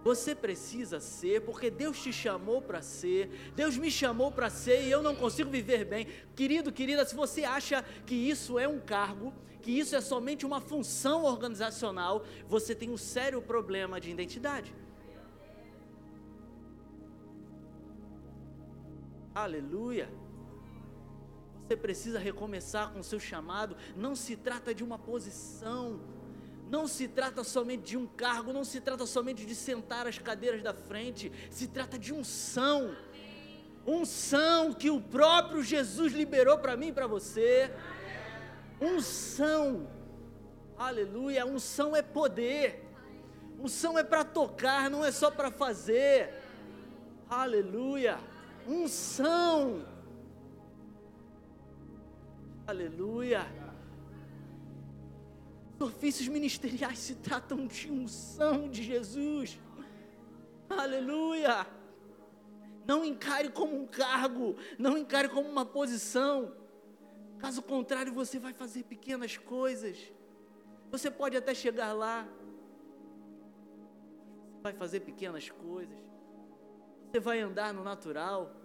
Você 0.03 0.33
precisa 0.33 0.99
ser, 0.99 1.41
porque 1.41 1.69
Deus 1.69 2.01
te 2.01 2.11
chamou 2.11 2.61
para 2.61 2.81
ser, 2.81 3.51
Deus 3.55 3.77
me 3.77 3.91
chamou 3.91 4.31
para 4.31 4.49
ser 4.49 4.83
e 4.83 4.91
eu 4.91 5.01
não 5.03 5.15
consigo 5.15 5.49
viver 5.49 5.85
bem. 5.85 6.07
Querido, 6.35 6.71
querida, 6.71 7.05
se 7.05 7.15
você 7.15 7.43
acha 7.43 7.83
que 8.05 8.15
isso 8.15 8.57
é 8.57 8.67
um 8.67 8.79
cargo, 8.79 9.31
que 9.61 9.71
isso 9.71 9.95
é 9.95 10.01
somente 10.01 10.45
uma 10.45 10.59
função 10.59 11.23
organizacional, 11.23 12.25
você 12.47 12.73
tem 12.73 12.89
um 12.89 12.97
sério 12.97 13.41
problema 13.41 14.01
de 14.01 14.09
identidade. 14.09 14.73
Aleluia. 19.35 20.09
Você 21.67 21.77
precisa 21.77 22.19
recomeçar 22.19 22.91
com 22.91 22.99
o 22.99 23.03
seu 23.03 23.19
chamado. 23.19 23.77
Não 23.95 24.13
se 24.13 24.35
trata 24.35 24.73
de 24.73 24.83
uma 24.83 24.99
posição, 24.99 26.01
não 26.71 26.87
se 26.87 27.05
trata 27.05 27.43
somente 27.43 27.83
de 27.83 27.97
um 27.97 28.07
cargo, 28.07 28.53
não 28.53 28.63
se 28.63 28.79
trata 28.79 29.05
somente 29.05 29.45
de 29.45 29.53
sentar 29.53 30.07
as 30.07 30.17
cadeiras 30.17 30.63
da 30.63 30.73
frente, 30.73 31.29
se 31.49 31.67
trata 31.67 31.99
de 31.99 32.13
unção. 32.13 32.95
Unção 33.85 34.73
que 34.73 34.89
o 34.89 35.01
próprio 35.01 35.61
Jesus 35.61 36.13
liberou 36.13 36.57
para 36.59 36.77
mim 36.77 36.87
e 36.87 36.93
para 36.93 37.07
você. 37.07 37.69
Unção. 38.79 39.85
Aleluia. 40.77 41.45
Unção 41.45 41.93
é 41.93 42.01
poder. 42.01 42.87
Unção 43.59 43.99
é 43.99 44.03
para 44.03 44.23
tocar, 44.23 44.89
não 44.89 45.03
é 45.03 45.11
só 45.11 45.29
para 45.29 45.51
fazer. 45.51 46.33
Aleluia. 47.29 48.17
Unção. 48.65 49.85
Aleluia 52.65 53.60
ofícios 55.81 56.27
ministeriais 56.27 56.99
se 56.99 57.15
tratam 57.15 57.67
de 57.67 57.91
unção 57.91 58.69
de 58.69 58.83
Jesus. 58.83 59.59
Aleluia! 60.69 61.67
Não 62.85 63.05
encare 63.05 63.49
como 63.49 63.75
um 63.75 63.85
cargo, 63.85 64.55
não 64.77 64.97
encare 64.97 65.29
como 65.29 65.49
uma 65.49 65.65
posição. 65.65 66.53
Caso 67.37 67.61
contrário, 67.61 68.13
você 68.13 68.39
vai 68.39 68.53
fazer 68.53 68.83
pequenas 68.83 69.37
coisas. 69.37 69.97
Você 70.91 71.09
pode 71.09 71.37
até 71.37 71.53
chegar 71.53 71.93
lá, 71.93 72.27
vai 74.61 74.73
fazer 74.73 75.01
pequenas 75.01 75.49
coisas. 75.49 75.97
Você 77.11 77.19
vai 77.19 77.39
andar 77.39 77.73
no 77.73 77.83
natural. 77.83 78.55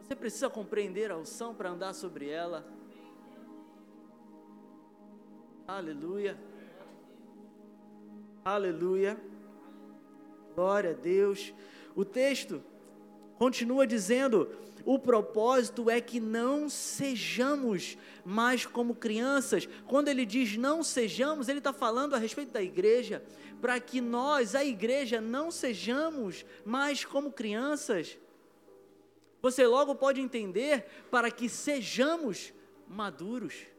Você 0.00 0.14
precisa 0.14 0.50
compreender 0.50 1.10
a 1.10 1.16
unção 1.16 1.54
para 1.54 1.70
andar 1.70 1.94
sobre 1.94 2.28
ela. 2.28 2.66
Aleluia. 5.72 6.38
Aleluia. 8.44 9.18
Glória 10.54 10.90
a 10.90 10.92
Deus. 10.92 11.54
O 11.96 12.04
texto 12.04 12.62
continua 13.38 13.86
dizendo: 13.86 14.50
o 14.84 14.98
propósito 14.98 15.88
é 15.88 15.98
que 15.98 16.20
não 16.20 16.68
sejamos 16.68 17.96
mais 18.22 18.66
como 18.66 18.94
crianças. 18.94 19.66
Quando 19.86 20.08
ele 20.08 20.26
diz 20.26 20.58
não 20.58 20.82
sejamos, 20.82 21.48
ele 21.48 21.56
está 21.56 21.72
falando 21.72 22.14
a 22.14 22.18
respeito 22.18 22.52
da 22.52 22.62
igreja, 22.62 23.24
para 23.58 23.80
que 23.80 23.98
nós, 23.98 24.54
a 24.54 24.62
igreja, 24.62 25.22
não 25.22 25.50
sejamos 25.50 26.44
mais 26.66 27.02
como 27.02 27.32
crianças. 27.32 28.18
Você 29.40 29.66
logo 29.66 29.94
pode 29.94 30.20
entender 30.20 30.84
para 31.10 31.30
que 31.30 31.48
sejamos 31.48 32.52
maduros. 32.86 33.72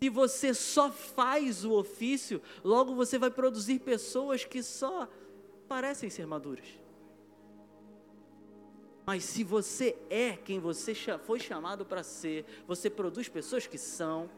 Se 0.00 0.10
você 0.10 0.52
só 0.52 0.90
faz 0.90 1.64
o 1.64 1.72
ofício, 1.72 2.42
logo 2.62 2.94
você 2.94 3.18
vai 3.18 3.30
produzir 3.30 3.78
pessoas 3.78 4.44
que 4.44 4.62
só 4.62 5.08
parecem 5.66 6.10
ser 6.10 6.26
maduras. 6.26 6.66
Mas 9.06 9.24
se 9.24 9.44
você 9.44 9.96
é 10.10 10.36
quem 10.36 10.58
você 10.58 10.92
foi 11.24 11.38
chamado 11.38 11.86
para 11.86 12.02
ser, 12.02 12.44
você 12.66 12.90
produz 12.90 13.28
pessoas 13.28 13.66
que 13.66 13.78
são. 13.78 14.28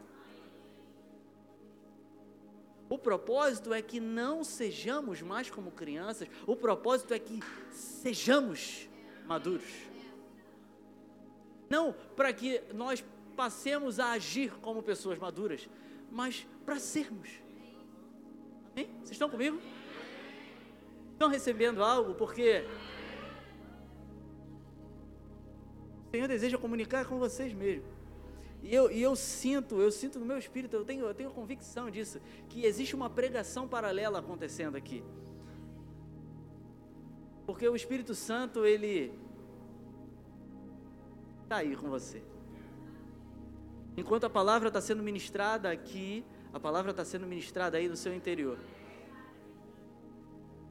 O 2.87 2.97
propósito 2.97 3.73
é 3.73 3.81
que 3.81 3.99
não 3.99 4.43
sejamos 4.43 5.21
mais 5.21 5.49
como 5.49 5.71
crianças, 5.71 6.27
o 6.47 6.55
propósito 6.55 7.13
é 7.13 7.19
que 7.19 7.39
sejamos 7.71 8.87
maduros. 9.25 9.69
Não 11.69 11.93
para 12.15 12.31
que 12.31 12.61
nós 12.73 13.03
passemos 13.39 14.01
a 14.01 14.11
agir 14.11 14.51
como 14.59 14.83
pessoas 14.83 15.17
maduras, 15.17 15.69
mas 16.11 16.45
para 16.65 16.77
sermos. 16.77 17.29
Amém? 18.73 18.87
Vocês 18.97 19.11
estão 19.11 19.29
comigo? 19.29 19.61
Estão 21.13 21.29
recebendo 21.29 21.81
algo? 21.81 22.15
Porque 22.15 22.65
o 26.05 26.11
Senhor 26.11 26.27
deseja 26.27 26.57
comunicar 26.57 27.05
com 27.05 27.17
vocês 27.17 27.53
mesmo. 27.53 27.85
E 28.61 28.75
eu, 28.75 28.91
e 28.91 29.01
eu 29.01 29.15
sinto, 29.15 29.79
eu 29.79 29.89
sinto 29.89 30.19
no 30.19 30.25
meu 30.25 30.37
espírito, 30.37 30.75
eu 30.75 30.83
tenho, 30.83 31.05
eu 31.05 31.13
tenho 31.13 31.31
convicção 31.31 31.89
disso, 31.89 32.19
que 32.49 32.65
existe 32.65 32.93
uma 32.93 33.09
pregação 33.09 33.69
paralela 33.69 34.19
acontecendo 34.19 34.75
aqui. 34.75 35.01
Porque 37.45 37.65
o 37.69 37.73
Espírito 37.73 38.13
Santo, 38.13 38.65
ele 38.65 39.13
está 41.45 41.55
aí 41.55 41.73
com 41.77 41.89
você. 41.89 42.21
Enquanto 43.99 44.23
a 44.23 44.29
palavra 44.29 44.69
está 44.69 44.79
sendo 44.79 45.03
ministrada 45.03 45.69
aqui, 45.69 46.23
a 46.53 46.59
palavra 46.59 46.91
está 46.91 47.03
sendo 47.03 47.27
ministrada 47.27 47.77
aí 47.77 47.89
no 47.89 47.97
seu 47.97 48.13
interior. 48.15 48.57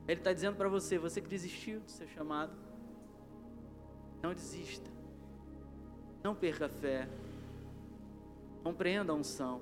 Ele 0.08 0.18
está 0.18 0.32
dizendo 0.32 0.56
para 0.56 0.66
você, 0.66 0.96
você 0.96 1.20
que 1.20 1.28
desistiu 1.28 1.80
do 1.80 1.90
seu 1.90 2.08
chamado, 2.08 2.54
não 4.22 4.32
desista. 4.32 4.90
Não 6.24 6.34
perca 6.34 6.66
a 6.66 6.68
fé. 6.70 7.06
Compreenda 8.64 9.12
a 9.12 9.14
unção. 9.14 9.60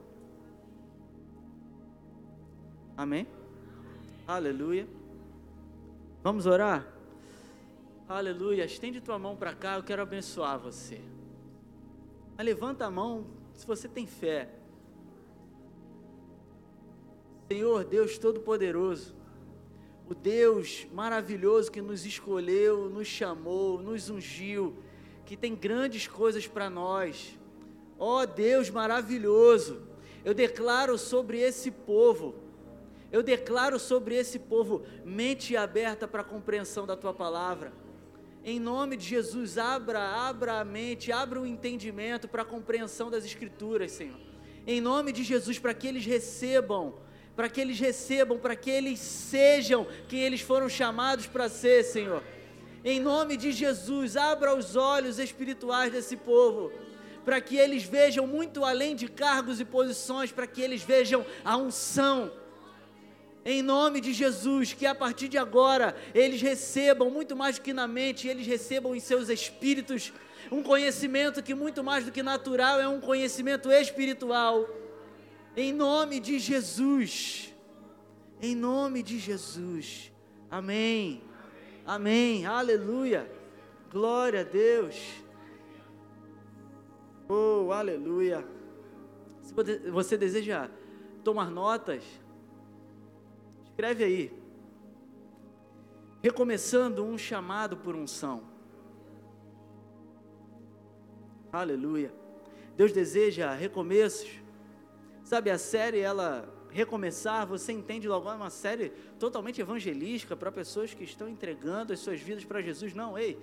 Amém? 2.97 3.27
Aleluia. 4.29 4.87
Vamos 6.23 6.47
orar? 6.47 6.87
Aleluia. 8.09 8.65
Estende 8.65 9.01
tua 9.01 9.19
mão 9.19 9.35
para 9.35 9.57
cá, 9.57 9.75
eu 9.75 9.83
quero 9.83 10.03
abençoar 10.03 10.57
você. 10.57 11.01
Mas 12.37 12.47
levanta 12.47 12.87
a 12.87 12.91
mão 12.91 13.36
se 13.57 13.67
você 13.67 13.89
tem 13.89 14.07
fé. 14.07 14.49
Senhor 17.49 17.85
Deus 17.85 18.19
Todo-Poderoso, 18.19 19.15
o 20.09 20.15
Deus 20.15 20.87
maravilhoso 20.93 21.71
que 21.71 21.81
nos 21.81 22.05
escolheu, 22.05 22.89
nos 22.89 23.07
chamou, 23.07 23.81
nos 23.81 24.11
ungiu, 24.11 24.77
que 25.25 25.37
tem 25.37 25.55
grandes 25.55 26.07
coisas 26.07 26.47
para 26.47 26.69
nós. 26.69 27.39
Ó 27.99 28.21
oh, 28.21 28.27
Deus 28.27 28.69
maravilhoso, 28.69 29.83
eu 30.25 30.35
declaro 30.35 30.99
sobre 30.99 31.41
esse 31.41 31.71
povo, 31.71 32.35
eu 33.11 33.23
declaro 33.23 33.79
sobre 33.79 34.17
esse 34.17 34.39
povo 34.39 34.83
mente 35.05 35.57
aberta 35.57 36.07
para 36.07 36.21
a 36.21 36.25
compreensão 36.25 36.87
da 36.87 36.97
tua 36.97 37.15
palavra 37.15 37.73
em 38.47 38.61
nome 38.61 38.97
de 38.97 39.05
Jesus, 39.05 39.59
abra, 39.59 39.99
abra 39.99 40.61
a 40.61 40.65
mente, 40.65 41.11
abra 41.11 41.41
o 41.41 41.45
entendimento 41.45 42.29
para 42.29 42.43
a 42.43 42.45
compreensão 42.45 43.11
das 43.11 43.25
Escrituras, 43.25 43.91
Senhor. 43.91 44.21
Em 44.65 44.81
nome 44.81 45.11
de 45.11 45.25
Jesus, 45.25 45.59
para 45.59 45.75
que 45.75 45.89
eles 45.89 46.07
recebam, 46.07 46.95
para 47.35 47.49
que 47.49 47.61
eles 47.61 47.81
recebam, 47.81 48.39
para 48.39 48.55
que 48.55 48.71
eles 48.71 49.01
sejam 49.01 49.85
quem 50.09 50.21
eles 50.21 50.43
foram 50.43 50.69
chamados 50.69 51.27
para 51.27 51.49
ser, 51.49 51.83
Senhor. 51.83 52.23
Em 52.85 53.01
nome 53.01 53.37
de 53.37 53.51
Jesus, 53.51 54.17
abra 54.17 54.55
os 54.55 54.77
olhos 54.77 55.19
espirituais 55.19 55.91
desse 55.91 56.17
povo, 56.17 56.71
para 57.25 57.41
que 57.41 57.57
eles 57.57 57.83
vejam 57.83 58.29
muito 58.29 58.65
além 58.65 58.95
de 58.95 59.09
cargos 59.09 59.59
e 59.59 59.65
posições, 59.65 60.31
para 60.31 60.47
que 60.47 60.63
eles 60.63 60.85
vejam 60.85 61.27
a 61.45 61.57
unção 61.57 62.31
em 63.49 63.63
nome 63.63 64.01
de 64.01 64.13
Jesus, 64.13 64.73
que 64.73 64.85
a 64.85 64.95
partir 64.95 65.29
de 65.29 65.39
agora 65.39 65.95
eles 66.13 66.43
recebam 66.43 67.09
muito 67.09 67.37
mais 67.37 67.61
do 67.61 67.63
que 67.63 67.73
na 67.73 67.87
mente, 67.87 68.27
eles 68.27 68.45
recebam 68.45 68.93
em 68.93 68.99
seus 68.99 69.29
espíritos 69.29 70.13
um 70.51 70.65
conhecimento 70.65 71.41
que 71.41 71.55
muito 71.55 71.85
mais 71.85 72.05
do 72.05 72.11
que 72.11 72.25
natural 72.25 72.81
é 72.81 72.89
um 72.89 73.01
conhecimento 73.01 73.71
espiritual. 73.71 74.69
Em 75.57 75.73
nome 75.73 76.19
de 76.19 76.41
Jesus. 76.41 77.55
Em 78.43 78.57
nome 78.57 79.01
de 79.01 79.17
Jesus. 79.17 80.11
Amém. 80.51 81.23
Amém. 81.87 82.47
Aleluia. 82.47 83.31
Glória 83.93 84.41
a 84.41 84.45
Deus. 84.45 84.97
Oh, 87.29 87.71
aleluia. 87.71 88.45
Se 89.41 89.55
você 89.89 90.17
deseja 90.17 90.69
tomar 91.23 91.49
notas, 91.49 92.03
Escreve 93.77 94.05
aí. 94.05 94.33
Recomeçando 96.23 97.05
um 97.05 97.19
chamado 97.19 97.77
por 97.77 97.95
unção. 97.95 98.43
Aleluia. 101.53 102.11
Deus 102.75 102.91
deseja 102.91 103.53
recomeços. 103.53 104.31
Sabe, 105.23 105.51
a 105.51 105.59
série 105.59 105.99
ela 105.99 106.51
recomeçar, 106.71 107.47
você 107.47 107.71
entende 107.71 108.09
logo 108.09 108.33
uma 108.33 108.49
série 108.49 108.89
totalmente 109.19 109.61
evangelística 109.61 110.35
para 110.35 110.51
pessoas 110.51 110.95
que 110.95 111.05
estão 111.05 111.29
entregando 111.29 111.93
as 111.93 112.01
suas 112.01 112.19
vidas 112.19 112.47
para 112.47 112.63
Jesus. 112.63 112.95
Não, 112.95 113.19
ei, 113.19 113.39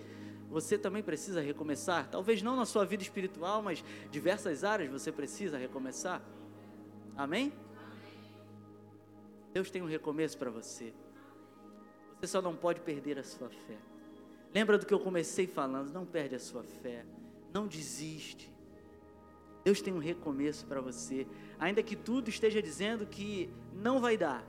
você 0.50 0.80
também 0.80 1.04
precisa 1.04 1.42
recomeçar. 1.42 2.10
Talvez 2.10 2.42
não 2.42 2.56
na 2.56 2.66
sua 2.66 2.86
vida 2.86 3.04
espiritual, 3.04 3.62
mas 3.62 3.86
diversas 4.10 4.64
áreas 4.64 4.90
você 4.90 5.12
precisa 5.12 5.60
recomeçar. 5.60 6.24
Amém? 7.16 7.54
Deus 9.54 9.70
tem 9.70 9.82
um 9.82 9.88
recomeço 9.88 10.38
para 10.38 10.50
você. 10.50 10.94
Você 12.20 12.28
só 12.28 12.42
não 12.42 12.56
pode 12.56 12.82
perder 12.82 13.20
a 13.20 13.24
sua 13.24 13.50
fé. 13.50 13.78
Lembra 14.54 14.78
do 14.78 14.86
que 14.86 14.94
eu 14.94 15.00
comecei 15.00 15.46
falando? 15.46 15.92
Não 15.92 16.06
perde 16.06 16.36
a 16.36 16.40
sua 16.40 16.64
fé. 16.64 17.06
Não 17.54 17.68
desiste. 17.68 18.52
Deus 19.64 19.82
tem 19.82 19.94
um 19.94 20.00
recomeço 20.00 20.66
para 20.66 20.82
você. 20.82 21.28
Ainda 21.60 21.84
que 21.84 21.96
tudo 21.96 22.30
esteja 22.30 22.62
dizendo 22.62 23.06
que 23.06 23.50
não 23.74 24.00
vai 24.00 24.18
dar. 24.18 24.44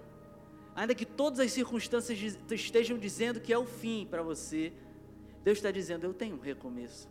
Ainda 0.75 0.95
que 0.95 1.07
todas 1.07 1.39
as 1.39 1.53
circunstâncias 1.53 2.19
estejam 2.51 2.99
dizendo 2.99 3.41
que 3.41 3.53
é 3.53 3.59
o 3.59 3.67
fim 3.67 4.07
para 4.11 4.23
você. 4.23 4.73
Deus 5.45 5.59
está 5.59 5.71
dizendo: 5.71 6.05
Eu 6.05 6.15
tenho 6.15 6.37
um 6.37 6.41
recomeço. 6.41 7.09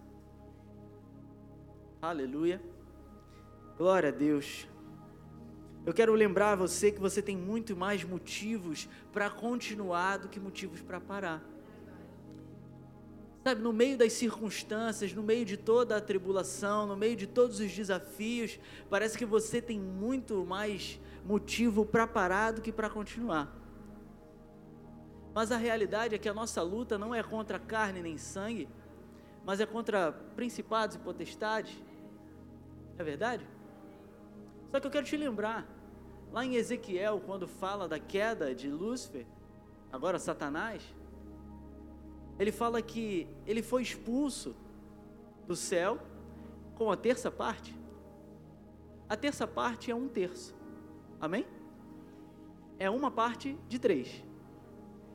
Aleluia. 2.01 2.61
Glória 3.77 4.09
a 4.09 4.11
Deus. 4.11 4.67
Eu 5.85 5.93
quero 5.93 6.13
lembrar 6.13 6.55
você 6.55 6.91
que 6.91 6.99
você 6.99 7.21
tem 7.21 7.35
muito 7.35 7.75
mais 7.75 8.03
motivos 8.03 8.87
para 9.11 9.29
continuar 9.29 10.17
do 10.17 10.29
que 10.29 10.39
motivos 10.39 10.81
para 10.81 11.01
parar. 11.01 11.43
Sabe, 13.43 13.61
no 13.61 13.73
meio 13.73 13.97
das 13.97 14.13
circunstâncias, 14.13 15.13
no 15.13 15.21
meio 15.21 15.43
de 15.43 15.57
toda 15.57 15.97
a 15.97 16.01
tribulação, 16.01 16.87
no 16.87 16.95
meio 16.95 17.17
de 17.17 17.27
todos 17.27 17.59
os 17.59 17.69
desafios, 17.69 18.57
parece 18.89 19.17
que 19.17 19.25
você 19.25 19.61
tem 19.61 19.77
muito 19.77 20.45
mais 20.45 20.97
motivo 21.25 21.85
para 21.85 22.07
parar 22.07 22.51
do 22.51 22.61
que 22.61 22.71
para 22.71 22.89
continuar. 22.89 23.53
Mas 25.33 25.51
a 25.51 25.57
realidade 25.57 26.15
é 26.15 26.17
que 26.17 26.29
a 26.29 26.33
nossa 26.33 26.61
luta 26.61 26.97
não 26.97 27.13
é 27.13 27.21
contra 27.21 27.59
carne 27.59 28.01
nem 28.01 28.17
sangue, 28.17 28.69
mas 29.43 29.59
é 29.59 29.65
contra 29.65 30.13
principados 30.37 30.95
e 30.95 30.99
potestades. 30.99 31.75
É 32.97 33.03
verdade? 33.03 33.45
Só 34.73 34.79
que 34.79 34.87
eu 34.87 34.91
quero 34.91 35.05
te 35.05 35.15
lembrar, 35.15 35.67
lá 36.31 36.43
em 36.43 36.55
Ezequiel, 36.55 37.21
quando 37.23 37.47
fala 37.47 37.87
da 37.87 37.99
queda 37.99 38.55
de 38.55 38.67
Lúcifer, 38.71 39.23
agora 39.91 40.17
Satanás, 40.17 40.81
ele 42.39 42.51
fala 42.51 42.81
que 42.81 43.27
ele 43.45 43.61
foi 43.61 43.83
expulso 43.83 44.55
do 45.45 45.55
céu 45.55 45.99
com 46.73 46.89
a 46.89 46.97
terça 46.97 47.29
parte. 47.29 47.79
A 49.07 49.15
terça 49.15 49.45
parte 49.45 49.91
é 49.91 49.95
um 49.95 50.07
terço. 50.07 50.55
Amém? 51.21 51.45
É 52.79 52.89
uma 52.89 53.11
parte 53.11 53.55
de 53.69 53.77
três. 53.77 54.25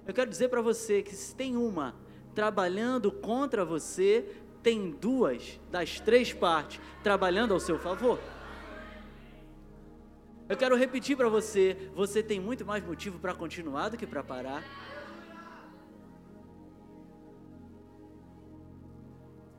Eu 0.06 0.14
quero 0.14 0.30
dizer 0.30 0.50
para 0.50 0.62
você 0.62 1.02
que 1.02 1.16
se 1.16 1.34
tem 1.34 1.56
uma 1.56 1.96
trabalhando 2.32 3.10
contra 3.10 3.64
você, 3.64 4.24
tem 4.62 4.92
duas 4.92 5.60
das 5.68 5.98
três 5.98 6.32
partes 6.32 6.80
trabalhando 7.02 7.52
ao 7.52 7.58
seu 7.58 7.76
favor. 7.76 8.20
Eu 10.48 10.56
quero 10.56 10.74
repetir 10.76 11.14
para 11.16 11.28
você: 11.28 11.90
você 11.94 12.22
tem 12.22 12.40
muito 12.40 12.64
mais 12.64 12.82
motivo 12.82 13.18
para 13.18 13.34
continuar 13.34 13.90
do 13.90 13.98
que 13.98 14.06
para 14.06 14.24
parar. 14.24 14.64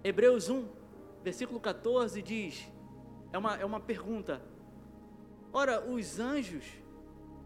Hebreus 0.03 0.49
1, 0.49 0.67
versículo 1.23 1.59
14 1.59 2.21
diz: 2.23 2.67
é 3.31 3.37
uma, 3.37 3.55
é 3.57 3.65
uma 3.65 3.79
pergunta. 3.79 4.41
Ora, 5.53 5.87
os 5.87 6.19
anjos 6.19 6.65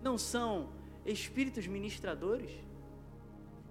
não 0.02 0.18
são 0.18 0.70
espíritos 1.06 1.68
ministradores, 1.68 2.52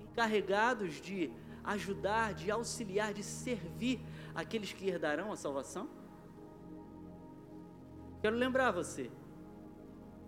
encarregados 0.03 1.01
de 1.01 1.31
ajudar, 1.65 2.35
de 2.35 2.51
auxiliar, 2.51 3.15
de 3.15 3.23
servir 3.23 4.01
aqueles 4.35 4.73
que 4.73 4.87
herdarão 4.87 5.33
a 5.33 5.37
salvação? 5.37 5.89
Quero 8.21 8.37
lembrar 8.37 8.71
você, 8.71 9.11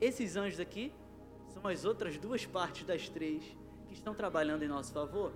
esses 0.05 0.37
anjos 0.37 0.61
aqui 0.61 0.93
são 1.49 1.67
as 1.67 1.85
outras 1.85 2.19
duas 2.19 2.45
partes 2.45 2.85
das 2.85 3.09
três 3.09 3.43
que 3.89 3.95
estão 3.95 4.15
trabalhando 4.15 4.63
em 4.63 4.69
nosso 4.69 4.93
favor. 4.93 5.33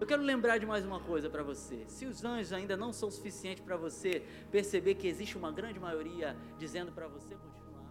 Eu 0.00 0.06
quero 0.06 0.22
lembrar 0.22 0.58
de 0.58 0.64
mais 0.64 0.84
uma 0.84 1.00
coisa 1.00 1.28
para 1.28 1.42
você. 1.42 1.84
Se 1.88 2.06
os 2.06 2.24
anjos 2.24 2.52
ainda 2.52 2.76
não 2.76 2.92
são 2.92 3.10
suficientes 3.10 3.62
para 3.64 3.76
você 3.76 4.22
perceber 4.50 4.94
que 4.94 5.08
existe 5.08 5.36
uma 5.36 5.50
grande 5.50 5.78
maioria 5.78 6.36
dizendo 6.58 6.92
para 6.92 7.08
você 7.08 7.34
continuar, 7.34 7.84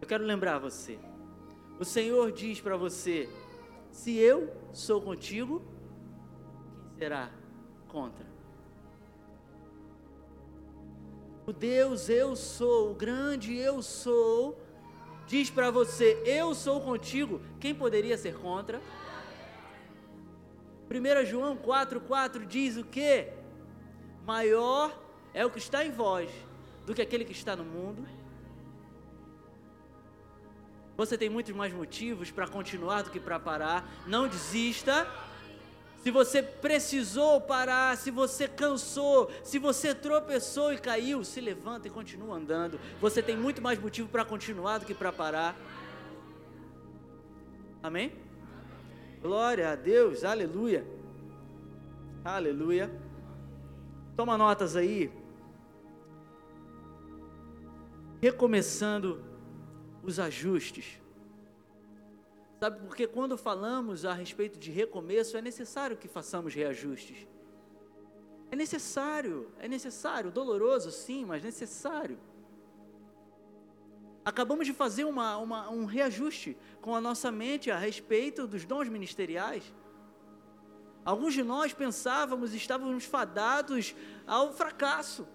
eu 0.00 0.06
quero 0.06 0.24
lembrar 0.24 0.58
você. 0.58 0.98
O 1.78 1.84
Senhor 1.84 2.30
diz 2.32 2.60
para 2.60 2.76
você: 2.76 3.28
se 3.90 4.16
eu 4.16 4.56
sou 4.72 5.02
contigo, 5.02 5.62
quem 6.90 6.98
será 6.98 7.30
contra? 7.88 8.39
O 11.50 11.52
Deus 11.52 12.08
eu 12.08 12.36
sou, 12.36 12.92
o 12.92 12.94
grande 12.94 13.56
eu 13.56 13.82
sou, 13.82 14.56
diz 15.26 15.50
para 15.50 15.68
você: 15.68 16.22
eu 16.24 16.54
sou 16.54 16.80
contigo, 16.80 17.40
quem 17.58 17.74
poderia 17.74 18.16
ser 18.16 18.36
contra? 18.36 18.80
1 20.88 21.26
João 21.26 21.56
4,4 21.56 22.46
diz 22.46 22.76
o 22.76 22.84
que? 22.84 23.32
Maior 24.24 24.96
é 25.34 25.44
o 25.44 25.50
que 25.50 25.58
está 25.58 25.84
em 25.84 25.90
vós 25.90 26.30
do 26.86 26.94
que 26.94 27.02
aquele 27.02 27.24
que 27.24 27.32
está 27.32 27.56
no 27.56 27.64
mundo. 27.64 28.06
Você 30.96 31.18
tem 31.18 31.28
muitos 31.28 31.52
mais 31.52 31.72
motivos 31.72 32.30
para 32.30 32.46
continuar 32.46 33.02
do 33.02 33.10
que 33.10 33.18
para 33.18 33.40
parar. 33.40 33.90
Não 34.06 34.28
desista. 34.28 35.04
Se 36.00 36.10
você 36.10 36.42
precisou 36.42 37.40
parar, 37.42 37.96
se 37.96 38.10
você 38.10 38.48
cansou, 38.48 39.30
se 39.44 39.58
você 39.58 39.94
tropeçou 39.94 40.72
e 40.72 40.78
caiu, 40.78 41.22
se 41.22 41.40
levanta 41.40 41.88
e 41.88 41.90
continua 41.90 42.36
andando. 42.36 42.80
Você 43.00 43.22
tem 43.22 43.36
muito 43.36 43.60
mais 43.60 43.78
motivo 43.78 44.08
para 44.08 44.24
continuar 44.24 44.78
do 44.78 44.86
que 44.86 44.94
para 44.94 45.12
parar. 45.12 45.54
Amém? 47.82 48.12
Glória 49.20 49.70
a 49.70 49.76
Deus, 49.76 50.24
aleluia. 50.24 50.86
Aleluia. 52.24 52.90
Toma 54.16 54.38
notas 54.38 54.76
aí. 54.76 55.12
Recomeçando 58.22 59.22
os 60.02 60.18
ajustes. 60.18 60.98
Sabe, 62.60 62.78
porque 62.80 63.06
quando 63.06 63.38
falamos 63.38 64.04
a 64.04 64.12
respeito 64.12 64.58
de 64.58 64.70
recomeço, 64.70 65.34
é 65.34 65.40
necessário 65.40 65.96
que 65.96 66.06
façamos 66.06 66.54
reajustes. 66.54 67.26
É 68.50 68.56
necessário, 68.56 69.50
é 69.58 69.66
necessário, 69.66 70.30
doloroso 70.30 70.90
sim, 70.90 71.24
mas 71.24 71.42
necessário. 71.42 72.18
Acabamos 74.22 74.66
de 74.66 74.74
fazer 74.74 75.04
uma, 75.04 75.38
uma, 75.38 75.70
um 75.70 75.86
reajuste 75.86 76.54
com 76.82 76.94
a 76.94 77.00
nossa 77.00 77.32
mente 77.32 77.70
a 77.70 77.78
respeito 77.78 78.46
dos 78.46 78.66
dons 78.66 78.90
ministeriais. 78.90 79.72
Alguns 81.02 81.32
de 81.32 81.42
nós 81.42 81.72
pensávamos, 81.72 82.52
estávamos 82.52 83.06
fadados 83.06 83.94
ao 84.26 84.52
fracasso, 84.52 85.26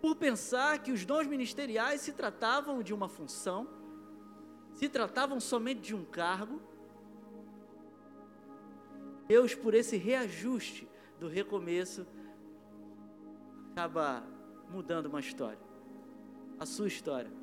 por 0.00 0.16
pensar 0.16 0.78
que 0.78 0.92
os 0.92 1.04
dons 1.04 1.26
ministeriais 1.26 2.00
se 2.00 2.12
tratavam 2.12 2.82
de 2.82 2.94
uma 2.94 3.08
função, 3.08 3.81
se 4.74 4.88
tratavam 4.88 5.40
somente 5.40 5.80
de 5.80 5.94
um 5.94 6.04
cargo. 6.04 6.60
Deus, 9.28 9.54
por 9.54 9.74
esse 9.74 9.96
reajuste 9.96 10.88
do 11.18 11.28
recomeço, 11.28 12.06
acaba 13.72 14.24
mudando 14.70 15.06
uma 15.06 15.20
história, 15.20 15.60
a 16.58 16.66
sua 16.66 16.88
história 16.88 17.42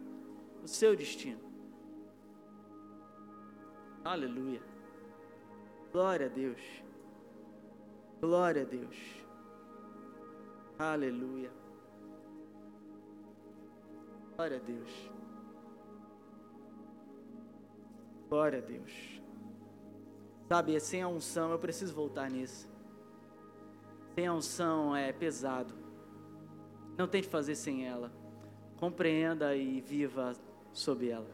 o 0.63 0.67
seu 0.67 0.95
destino. 0.95 1.39
Aleluia. 4.03 4.61
Glória 5.91 6.27
a 6.27 6.29
Deus. 6.29 6.61
Glória 8.21 8.63
a 8.63 8.65
Deus. 8.65 8.97
Aleluia. 10.77 11.51
Glória 14.35 14.57
a 14.57 14.59
Deus. 14.59 15.18
Glória 18.29 18.59
a 18.59 18.61
Deus. 18.61 19.19
Sabe, 20.47 20.79
sem 20.79 21.01
a 21.01 21.07
unção, 21.07 21.51
eu 21.51 21.57
preciso 21.57 21.95
voltar 21.95 22.29
nisso. 22.29 22.69
Sem 24.13 24.27
a 24.27 24.33
unção 24.33 24.95
é 24.95 25.11
pesado. 25.11 25.73
Não 26.95 27.07
tente 27.07 27.27
fazer 27.27 27.55
sem 27.55 27.87
ela. 27.87 28.11
Compreenda 28.77 29.55
e 29.55 29.81
viva 29.81 30.33
sob 30.71 31.09
ela. 31.09 31.27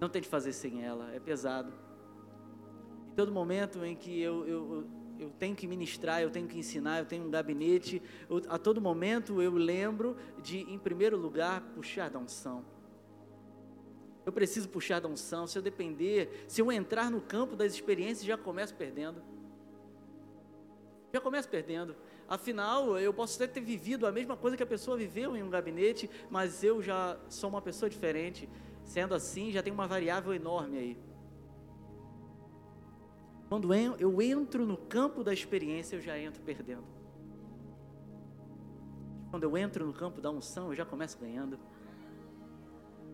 Não 0.00 0.08
tente 0.08 0.28
fazer 0.28 0.52
sem 0.52 0.84
ela, 0.84 1.12
é 1.12 1.18
pesado. 1.18 1.72
Em 3.10 3.14
todo 3.16 3.32
momento 3.32 3.84
em 3.84 3.96
que 3.96 4.20
eu, 4.20 4.46
eu, 4.46 4.86
eu 5.18 5.30
tenho 5.38 5.56
que 5.56 5.66
ministrar, 5.66 6.22
eu 6.22 6.30
tenho 6.30 6.46
que 6.46 6.56
ensinar, 6.56 7.00
eu 7.00 7.04
tenho 7.04 7.24
um 7.24 7.30
gabinete, 7.30 8.00
eu, 8.30 8.40
a 8.48 8.58
todo 8.58 8.80
momento 8.80 9.42
eu 9.42 9.52
lembro 9.54 10.16
de, 10.40 10.58
em 10.72 10.78
primeiro 10.78 11.16
lugar, 11.16 11.60
puxar 11.74 12.10
da 12.10 12.18
unção. 12.18 12.64
Eu 14.28 14.32
preciso 14.32 14.68
puxar 14.68 15.00
da 15.00 15.08
unção. 15.08 15.46
Se 15.46 15.56
eu 15.56 15.62
depender, 15.62 16.44
se 16.46 16.60
eu 16.60 16.70
entrar 16.70 17.10
no 17.10 17.18
campo 17.18 17.56
das 17.56 17.72
experiências, 17.72 18.26
já 18.26 18.36
começo 18.36 18.74
perdendo. 18.74 19.22
Já 21.14 21.18
começo 21.18 21.48
perdendo. 21.48 21.96
Afinal, 22.28 22.98
eu 22.98 23.14
posso 23.14 23.42
até 23.42 23.50
ter 23.54 23.62
vivido 23.62 24.06
a 24.06 24.12
mesma 24.12 24.36
coisa 24.36 24.54
que 24.54 24.62
a 24.62 24.66
pessoa 24.66 24.98
viveu 24.98 25.34
em 25.34 25.42
um 25.42 25.48
gabinete, 25.48 26.10
mas 26.28 26.62
eu 26.62 26.82
já 26.82 27.18
sou 27.30 27.48
uma 27.48 27.62
pessoa 27.62 27.88
diferente. 27.88 28.46
Sendo 28.84 29.14
assim, 29.14 29.50
já 29.50 29.62
tem 29.62 29.72
uma 29.72 29.86
variável 29.86 30.34
enorme 30.34 30.76
aí. 30.76 30.98
Quando 33.48 33.72
eu 33.72 34.20
entro 34.20 34.66
no 34.66 34.76
campo 34.76 35.24
da 35.24 35.32
experiência, 35.32 35.96
eu 35.96 36.02
já 36.02 36.18
entro 36.18 36.42
perdendo. 36.42 36.84
Quando 39.30 39.44
eu 39.44 39.56
entro 39.56 39.86
no 39.86 39.94
campo 39.94 40.20
da 40.20 40.30
unção, 40.30 40.66
eu 40.68 40.74
já 40.74 40.84
começo 40.84 41.16
ganhando. 41.18 41.58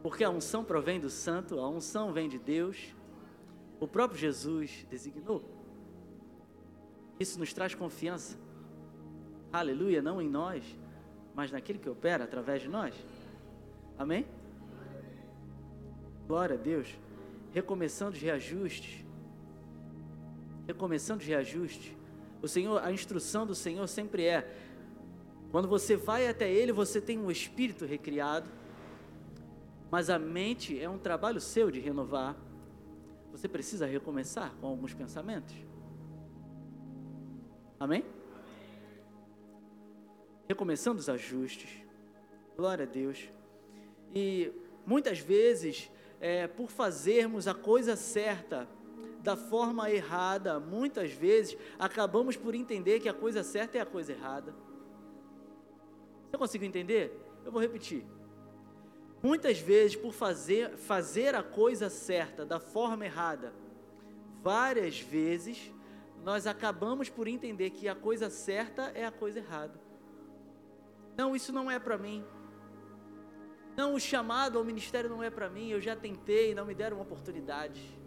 Porque 0.05 0.23
a 0.23 0.29
unção 0.29 0.63
provém 0.63 1.01
do 1.01 1.09
santo, 1.09 1.59
a 1.59 1.67
unção 1.67 2.13
vem 2.13 2.29
de 2.29 2.39
Deus. 2.39 2.95
O 3.81 3.89
próprio 3.89 4.21
Jesus 4.21 4.87
designou. 4.91 5.43
Isso 7.19 7.39
nos 7.39 7.55
traz 7.55 7.75
confiança. 7.75 8.39
Aleluia, 9.51 10.03
não 10.03 10.21
em 10.21 10.29
nós, 10.29 10.63
mas 11.35 11.51
naquele 11.51 11.79
que 11.79 11.89
opera 11.89 12.23
através 12.23 12.61
de 12.61 12.69
nós. 12.69 12.95
Amém? 13.99 14.27
Glória 16.27 16.57
a 16.57 16.59
Deus. 16.59 16.99
Recomeçando 17.55 18.15
os 18.15 18.21
reajustes. 18.21 19.07
Recomeçando 20.67 21.23
os 21.23 21.27
reajustes. 21.27 21.97
O 22.43 22.47
Senhor, 22.47 22.85
a 22.85 22.93
instrução 22.93 23.47
do 23.47 23.55
Senhor 23.55 23.89
sempre 23.89 24.27
é: 24.27 24.55
quando 25.51 25.67
você 25.67 25.97
vai 25.97 26.29
até 26.29 26.53
Ele, 26.53 26.73
você 26.73 27.01
tem 27.01 27.19
um 27.19 27.31
espírito 27.31 27.87
recriado, 27.87 28.51
mas 29.95 30.11
a 30.11 30.19
mente 30.19 30.77
é 30.77 30.91
um 30.91 30.99
trabalho 30.99 31.41
seu 31.41 31.71
de 31.71 31.79
renovar. 31.79 32.37
Você 33.31 33.47
precisa 33.47 33.87
recomeçar 33.87 34.53
com 34.61 34.67
alguns 34.67 34.93
pensamentos. 34.93 35.55
Amém? 37.79 38.05
recomeçando 40.49 40.99
os 40.99 41.09
ajustes. 41.09 41.71
Glória 42.57 42.85
a 42.85 42.89
Deus. 42.89 43.31
E 44.13 44.51
muitas 44.85 45.21
vezes, 45.21 45.89
é, 46.21 46.49
por 46.49 46.73
fazermos 46.73 47.47
a 47.47 47.55
coisa 47.55 47.95
certa 47.95 48.67
da 49.23 49.37
forma 49.37 49.89
errada, 49.93 50.59
muitas 50.59 51.13
vezes 51.13 51.57
acabamos 51.79 52.37
por 52.37 52.53
entender 52.53 52.99
que 52.99 53.09
a 53.09 53.15
coisa 53.15 53.45
certa 53.45 53.79
é 53.79 53.81
a 53.81 53.87
coisa 53.87 54.11
errada. 54.11 54.53
Você 56.29 56.37
conseguiu 56.37 56.67
entender? 56.67 57.17
Eu 57.45 57.53
vou 57.53 57.61
repetir. 57.61 58.05
Muitas 59.25 59.59
vezes, 59.59 59.97
por 59.97 60.13
fazer, 60.13 60.77
fazer 60.77 61.35
a 61.35 61.43
coisa 61.43 61.89
certa 61.89 62.45
da 62.45 62.61
forma 62.61 63.07
errada, 63.07 63.55
várias 64.43 65.01
vezes, 65.01 65.73
nós 66.23 66.47
acabamos 66.47 67.09
por 67.09 67.27
entender 67.27 67.71
que 67.71 67.89
a 67.89 67.95
coisa 67.95 68.29
certa 68.29 68.93
é 68.95 69.07
a 69.07 69.11
coisa 69.11 69.39
errada. 69.39 69.81
Não, 71.17 71.35
isso 71.35 71.55
não 71.55 71.71
é 71.71 71.79
para 71.79 71.97
mim. 71.97 72.23
Não, 73.75 73.95
o 73.95 73.99
chamado 73.99 74.59
ao 74.59 74.65
ministério 74.65 75.09
não 75.09 75.23
é 75.23 75.31
para 75.31 75.49
mim. 75.49 75.71
Eu 75.71 75.81
já 75.81 75.97
tentei, 75.97 76.55
não 76.55 76.67
me 76.67 76.75
deram 76.75 76.99
uma 76.99 77.05
oportunidade. 77.05 77.99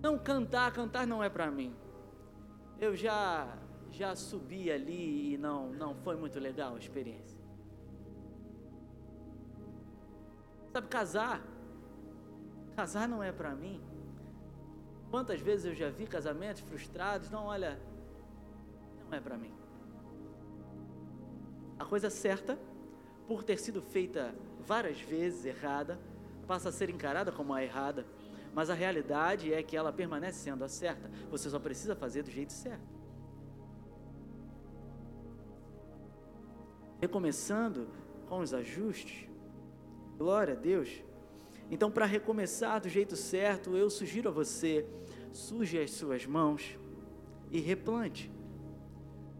Não, 0.00 0.16
cantar, 0.16 0.72
cantar 0.72 1.04
não 1.04 1.20
é 1.20 1.28
para 1.28 1.50
mim. 1.50 1.74
Eu 2.78 2.94
já 2.94 3.58
já 3.90 4.14
subi 4.14 4.70
ali 4.70 5.32
e 5.32 5.36
não 5.36 5.72
não 5.72 5.96
foi 5.96 6.14
muito 6.14 6.38
legal 6.38 6.76
a 6.76 6.78
experiência. 6.78 7.35
Sabe 10.76 10.88
casar? 10.88 11.42
Casar 12.74 13.08
não 13.08 13.22
é 13.22 13.32
para 13.32 13.54
mim. 13.54 13.82
Quantas 15.10 15.40
vezes 15.40 15.64
eu 15.64 15.74
já 15.74 15.88
vi 15.88 16.06
casamentos 16.06 16.60
frustrados? 16.60 17.30
Não, 17.30 17.46
olha, 17.46 17.80
não 19.08 19.16
é 19.16 19.20
para 19.20 19.38
mim 19.38 19.54
a 21.78 21.84
coisa 21.84 22.10
certa, 22.10 22.58
por 23.26 23.42
ter 23.42 23.58
sido 23.58 23.82
feita 23.82 24.34
várias 24.66 25.00
vezes 25.00 25.44
errada, 25.44 25.98
passa 26.46 26.68
a 26.68 26.72
ser 26.72 26.90
encarada 26.90 27.30
como 27.30 27.52
a 27.52 27.62
errada, 27.62 28.06
mas 28.54 28.70
a 28.70 28.74
realidade 28.74 29.52
é 29.52 29.62
que 29.62 29.76
ela 29.76 29.92
permanece 29.92 30.38
sendo 30.38 30.64
a 30.64 30.68
certa. 30.68 31.10
Você 31.30 31.50
só 31.50 31.58
precisa 31.58 31.94
fazer 31.94 32.22
do 32.22 32.30
jeito 32.30 32.52
certo. 32.52 32.96
Recomeçando 37.00 37.88
com 38.26 38.38
os 38.38 38.54
ajustes. 38.54 39.25
Glória 40.16 40.54
a 40.54 40.56
Deus. 40.56 40.88
Então, 41.70 41.90
para 41.90 42.06
recomeçar 42.06 42.80
do 42.80 42.88
jeito 42.88 43.16
certo, 43.16 43.76
eu 43.76 43.90
sugiro 43.90 44.28
a 44.28 44.32
você: 44.32 44.86
suje 45.32 45.78
as 45.78 45.90
suas 45.90 46.24
mãos 46.24 46.78
e 47.50 47.60
replante. 47.60 48.30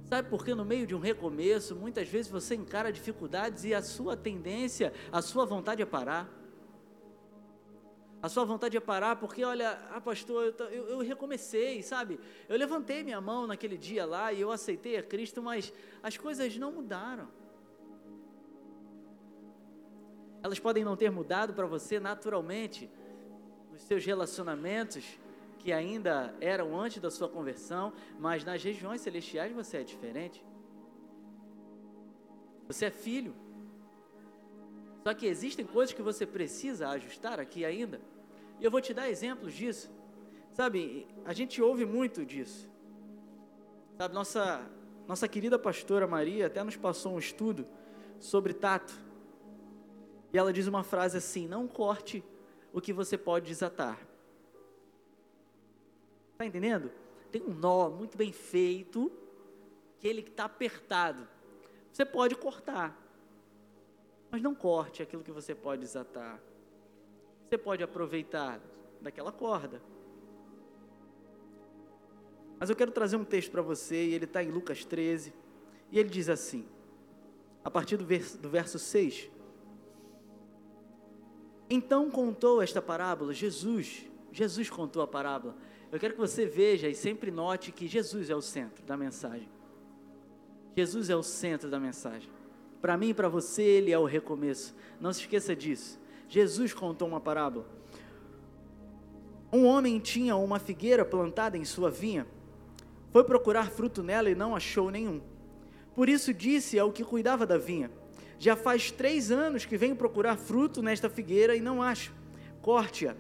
Sabe 0.05 0.29
por 0.29 0.45
que 0.45 0.55
no 0.55 0.65
meio 0.65 0.87
de 0.87 0.95
um 0.95 1.01
recomeço, 1.01 1.75
muitas 1.75 2.09
vezes 2.09 2.31
você 2.31 2.55
encara 2.55 2.93
dificuldades 2.93 3.65
e 3.65 3.75
a 3.75 3.83
sua 3.83 4.17
tendência, 4.17 4.93
a 5.11 5.21
sua 5.21 5.45
vontade 5.45 5.83
é 5.83 5.87
parar. 5.87 6.31
A 8.23 8.29
sua 8.29 8.45
vontade 8.45 8.77
é 8.77 8.81
parar 8.81 9.17
porque, 9.17 9.45
olha, 9.45 9.73
ah, 9.91 10.01
pastor, 10.01 10.55
eu, 10.59 10.67
eu, 10.69 10.89
eu, 10.89 10.99
recomecei, 10.99 11.83
sabe? 11.83 12.19
Eu 12.49 12.57
levantei 12.57 13.03
minha 13.03 13.21
mão 13.21 13.47
naquele 13.47 13.77
dia 13.77 14.05
lá 14.05 14.33
e 14.33 14.41
eu 14.41 14.51
aceitei 14.51 14.97
a 14.97 15.03
Cristo, 15.03 15.43
mas 15.43 15.73
as 16.03 16.17
coisas 16.17 16.57
não 16.57 16.73
mudaram. 16.73 17.29
Elas 20.46 20.61
podem 20.61 20.85
não 20.85 20.94
ter 20.94 21.11
mudado 21.11 21.52
para 21.52 21.66
você 21.66 21.98
naturalmente, 21.98 22.88
nos 23.72 23.82
seus 23.82 24.04
relacionamentos, 24.04 25.04
que 25.59 25.72
ainda 25.72 26.32
eram 26.40 26.78
antes 26.78 27.02
da 27.02 27.11
sua 27.11 27.28
conversão, 27.28 27.92
mas 28.20 28.44
nas 28.44 28.62
regiões 28.62 29.00
celestiais 29.00 29.52
você 29.52 29.78
é 29.78 29.82
diferente. 29.82 30.44
Você 32.68 32.85
é 32.85 32.90
filho. 32.92 33.35
Só 35.02 35.12
que 35.14 35.26
existem 35.26 35.66
coisas 35.66 35.92
que 35.92 36.00
você 36.00 36.24
precisa 36.24 36.90
ajustar 36.90 37.40
aqui 37.40 37.64
ainda. 37.64 38.00
E 38.61 38.64
eu 38.64 38.70
vou 38.70 38.80
te 38.80 38.94
dar 38.94 39.11
exemplos 39.11 39.52
disso. 39.52 39.90
Sabe, 40.52 41.09
a 41.24 41.32
gente 41.32 41.61
ouve 41.61 41.85
muito 41.85 42.24
disso. 42.24 42.70
Sabe, 43.98 44.14
nossa, 44.14 44.64
nossa 45.09 45.26
querida 45.26 45.59
pastora 45.59 46.06
Maria 46.06 46.46
até 46.46 46.62
nos 46.62 46.76
passou 46.76 47.16
um 47.16 47.18
estudo 47.18 47.66
sobre 48.20 48.54
tato. 48.54 49.06
E 50.37 50.38
ela 50.38 50.53
diz 50.53 50.66
uma 50.66 50.83
frase 50.83 51.16
assim: 51.16 51.49
Não 51.49 51.66
corte 51.66 52.22
o 52.70 52.79
que 52.79 52.92
você 52.92 53.16
pode 53.16 53.46
desatar. 53.46 53.99
Está 56.33 56.44
entendendo? 56.44 56.92
Tem 57.33 57.40
um 57.40 57.55
nó 57.55 57.88
muito 57.88 58.18
bem 58.18 58.33
feito, 58.33 59.11
que 59.99 60.07
ele 60.07 60.20
está 60.20 60.44
apertado. 60.44 61.27
Você 61.90 62.05
pode 62.05 62.35
cortar, 62.35 62.94
mas 64.31 64.42
não 64.42 64.55
corte 64.55 65.03
aquilo 65.03 65.25
que 65.25 65.33
você 65.33 65.55
pode 65.55 65.81
desatar. 65.81 66.38
Você 67.49 67.57
pode 67.57 67.83
aproveitar 67.83 68.61
daquela 69.01 69.33
corda. 69.33 69.81
Mas 72.59 72.68
eu 72.68 72.77
quero 72.77 72.90
trazer 72.90 73.16
um 73.16 73.25
texto 73.25 73.51
para 73.51 73.62
você, 73.62 74.05
e 74.05 74.12
ele 74.12 74.27
está 74.27 74.44
em 74.44 74.51
Lucas 74.51 74.85
13, 74.85 75.33
e 75.90 75.99
ele 75.99 76.11
diz 76.11 76.29
assim, 76.29 76.68
a 77.64 77.70
partir 77.70 77.96
do 77.96 78.05
verso, 78.05 78.37
do 78.37 78.51
verso 78.51 78.79
6. 78.79 79.35
Então 81.68 82.11
contou 82.11 82.62
esta 82.62 82.81
parábola, 82.81 83.33
Jesus, 83.33 84.05
Jesus 84.33 84.70
contou 84.70 85.02
a 85.02 85.07
parábola 85.07 85.57
eu 85.90 86.00
quero 86.00 86.14
que 86.14 86.20
você 86.20 86.46
veja 86.46 86.88
e 86.88 86.94
sempre 86.94 87.31
note 87.31 87.72
que 87.72 87.87
Jesus 87.87 88.29
é 88.29 88.35
o 88.35 88.42
centro 88.42 88.85
da 88.85 88.96
mensagem. 88.96 89.48
Jesus 90.76 91.09
é 91.09 91.16
o 91.16 91.22
centro 91.22 91.70
da 91.70 91.79
mensagem. 91.79 92.29
Para 92.83 92.96
mim 92.96 93.09
e 93.09 93.14
para 93.14 93.29
você, 93.29 93.62
ele 93.62 93.92
é 93.92 93.98
o 93.98 94.05
recomeço. 94.05 94.74
Não 95.00 95.12
se 95.12 95.20
esqueça 95.20 95.55
disso. 95.55 95.98
Jesus 96.29 96.74
contou 96.74 97.09
uma 97.09 97.20
parábola. 97.20 97.66
Um 99.52 99.64
homem 99.64 99.98
tinha 99.98 100.37
uma 100.37 100.59
figueira 100.59 101.05
plantada 101.05 101.57
em 101.57 101.64
sua 101.64 101.90
vinha. 101.90 102.26
Foi 103.11 103.24
procurar 103.24 103.70
fruto 103.70 104.02
nela 104.02 104.29
e 104.29 104.35
não 104.35 104.55
achou 104.55 104.90
nenhum. 104.90 105.22
Por 105.94 106.09
isso 106.09 106.35
disse 106.35 106.79
ao 106.79 106.92
que 106.92 107.05
cuidava 107.05 107.46
da 107.46 107.57
vinha: 107.57 107.90
Já 108.38 108.55
faz 108.55 108.90
três 108.90 109.31
anos 109.31 109.64
que 109.64 109.77
venho 109.77 109.96
procurar 109.96 110.37
fruto 110.37 110.83
nesta 110.83 111.09
figueira 111.09 111.57
e 111.57 111.61
não 111.61 111.83
acho. 111.83 112.12
Corte-a 112.61 113.14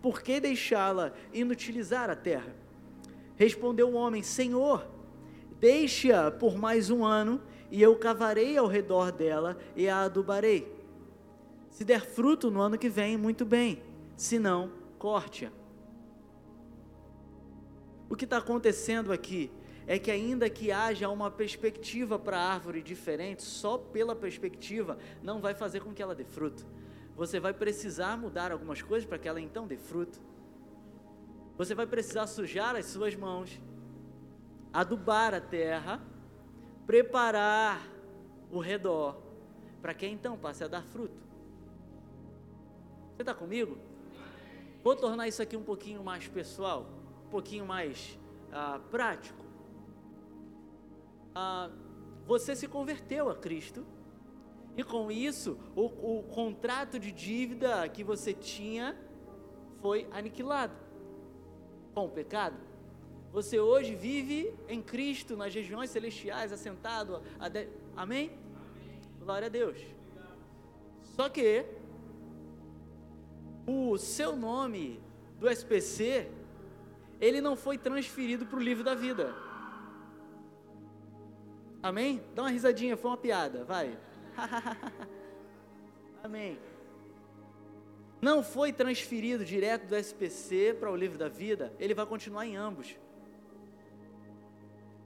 por 0.00 0.22
que 0.22 0.40
deixá-la 0.40 1.12
inutilizar 1.32 2.08
a 2.08 2.16
terra? 2.16 2.54
Respondeu 3.36 3.88
o 3.90 3.94
homem: 3.94 4.22
Senhor, 4.22 4.86
deixe-a 5.58 6.30
por 6.30 6.56
mais 6.56 6.90
um 6.90 7.04
ano, 7.04 7.40
e 7.70 7.82
eu 7.82 7.96
cavarei 7.96 8.56
ao 8.56 8.66
redor 8.66 9.10
dela 9.10 9.58
e 9.74 9.88
a 9.88 10.02
adubarei. 10.02 10.72
Se 11.70 11.84
der 11.84 12.04
fruto 12.04 12.50
no 12.50 12.60
ano 12.60 12.78
que 12.78 12.88
vem, 12.88 13.16
muito 13.16 13.44
bem, 13.44 13.82
se 14.16 14.38
não, 14.38 14.72
corte-a. 14.98 15.50
O 18.08 18.16
que 18.16 18.24
está 18.24 18.38
acontecendo 18.38 19.12
aqui 19.12 19.50
é 19.88 19.98
que, 19.98 20.10
ainda 20.10 20.50
que 20.50 20.70
haja 20.70 21.08
uma 21.08 21.30
perspectiva 21.30 22.18
para 22.18 22.38
a 22.38 22.52
árvore 22.52 22.82
diferente, 22.82 23.42
só 23.42 23.78
pela 23.78 24.14
perspectiva 24.14 24.98
não 25.22 25.40
vai 25.40 25.54
fazer 25.54 25.80
com 25.80 25.94
que 25.94 26.02
ela 26.02 26.14
dê 26.14 26.24
fruto. 26.24 26.66
Você 27.16 27.40
vai 27.40 27.54
precisar 27.54 28.14
mudar 28.18 28.52
algumas 28.52 28.82
coisas 28.82 29.08
para 29.08 29.18
que 29.18 29.26
ela 29.26 29.40
então 29.40 29.66
dê 29.66 29.78
fruto. 29.78 30.20
Você 31.56 31.74
vai 31.74 31.86
precisar 31.86 32.26
sujar 32.26 32.76
as 32.76 32.84
suas 32.84 33.16
mãos, 33.16 33.58
adubar 34.74 35.32
a 35.32 35.40
terra, 35.40 36.02
preparar 36.86 37.80
o 38.52 38.58
redor, 38.58 39.16
para 39.80 39.94
que 39.94 40.06
então 40.06 40.36
passe 40.36 40.62
a 40.62 40.68
dar 40.68 40.82
fruto. 40.82 41.18
Você 43.16 43.22
está 43.22 43.34
comigo? 43.34 43.78
Vou 44.84 44.94
tornar 44.94 45.26
isso 45.28 45.40
aqui 45.40 45.56
um 45.56 45.64
pouquinho 45.64 46.04
mais 46.04 46.28
pessoal, 46.28 46.86
um 47.26 47.30
pouquinho 47.30 47.64
mais 47.64 48.18
ah, 48.52 48.78
prático. 48.90 49.47
Ah, 51.40 51.70
você 52.26 52.56
se 52.56 52.66
converteu 52.66 53.30
a 53.30 53.34
Cristo 53.36 53.86
e 54.76 54.82
com 54.82 55.08
isso 55.08 55.56
o, 55.76 55.84
o 56.18 56.22
contrato 56.24 56.98
de 56.98 57.12
dívida 57.12 57.88
que 57.88 58.02
você 58.02 58.34
tinha 58.34 58.98
foi 59.80 60.08
aniquilado 60.10 60.74
com 61.94 62.06
o 62.06 62.08
pecado. 62.08 62.56
Você 63.30 63.60
hoje 63.60 63.94
vive 63.94 64.52
em 64.68 64.82
Cristo 64.82 65.36
nas 65.36 65.54
regiões 65.54 65.90
celestiais, 65.90 66.52
assentado. 66.52 67.22
A 67.38 67.48
de... 67.48 67.68
Amém? 67.96 68.32
Amém? 68.56 69.00
Glória 69.20 69.46
a 69.46 69.48
Deus. 69.48 69.78
Só 71.04 71.28
que 71.28 71.64
o 73.64 73.96
seu 73.96 74.34
nome 74.34 75.00
do 75.38 75.48
SPC, 75.48 76.28
ele 77.20 77.40
não 77.40 77.54
foi 77.54 77.78
transferido 77.78 78.44
para 78.44 78.58
o 78.58 78.62
livro 78.62 78.82
da 78.82 78.96
vida. 78.96 79.46
Amém? 81.88 82.22
Dá 82.34 82.42
uma 82.42 82.50
risadinha, 82.50 82.98
foi 82.98 83.10
uma 83.10 83.16
piada, 83.16 83.64
vai. 83.64 83.98
Amém. 86.22 86.58
Não 88.20 88.42
foi 88.42 88.74
transferido 88.74 89.42
direto 89.42 89.86
do 89.86 89.96
SPC 89.96 90.76
para 90.78 90.90
o 90.90 90.96
livro 90.96 91.16
da 91.16 91.30
vida, 91.30 91.72
ele 91.78 91.94
vai 91.94 92.04
continuar 92.04 92.46
em 92.46 92.56
ambos. 92.56 92.94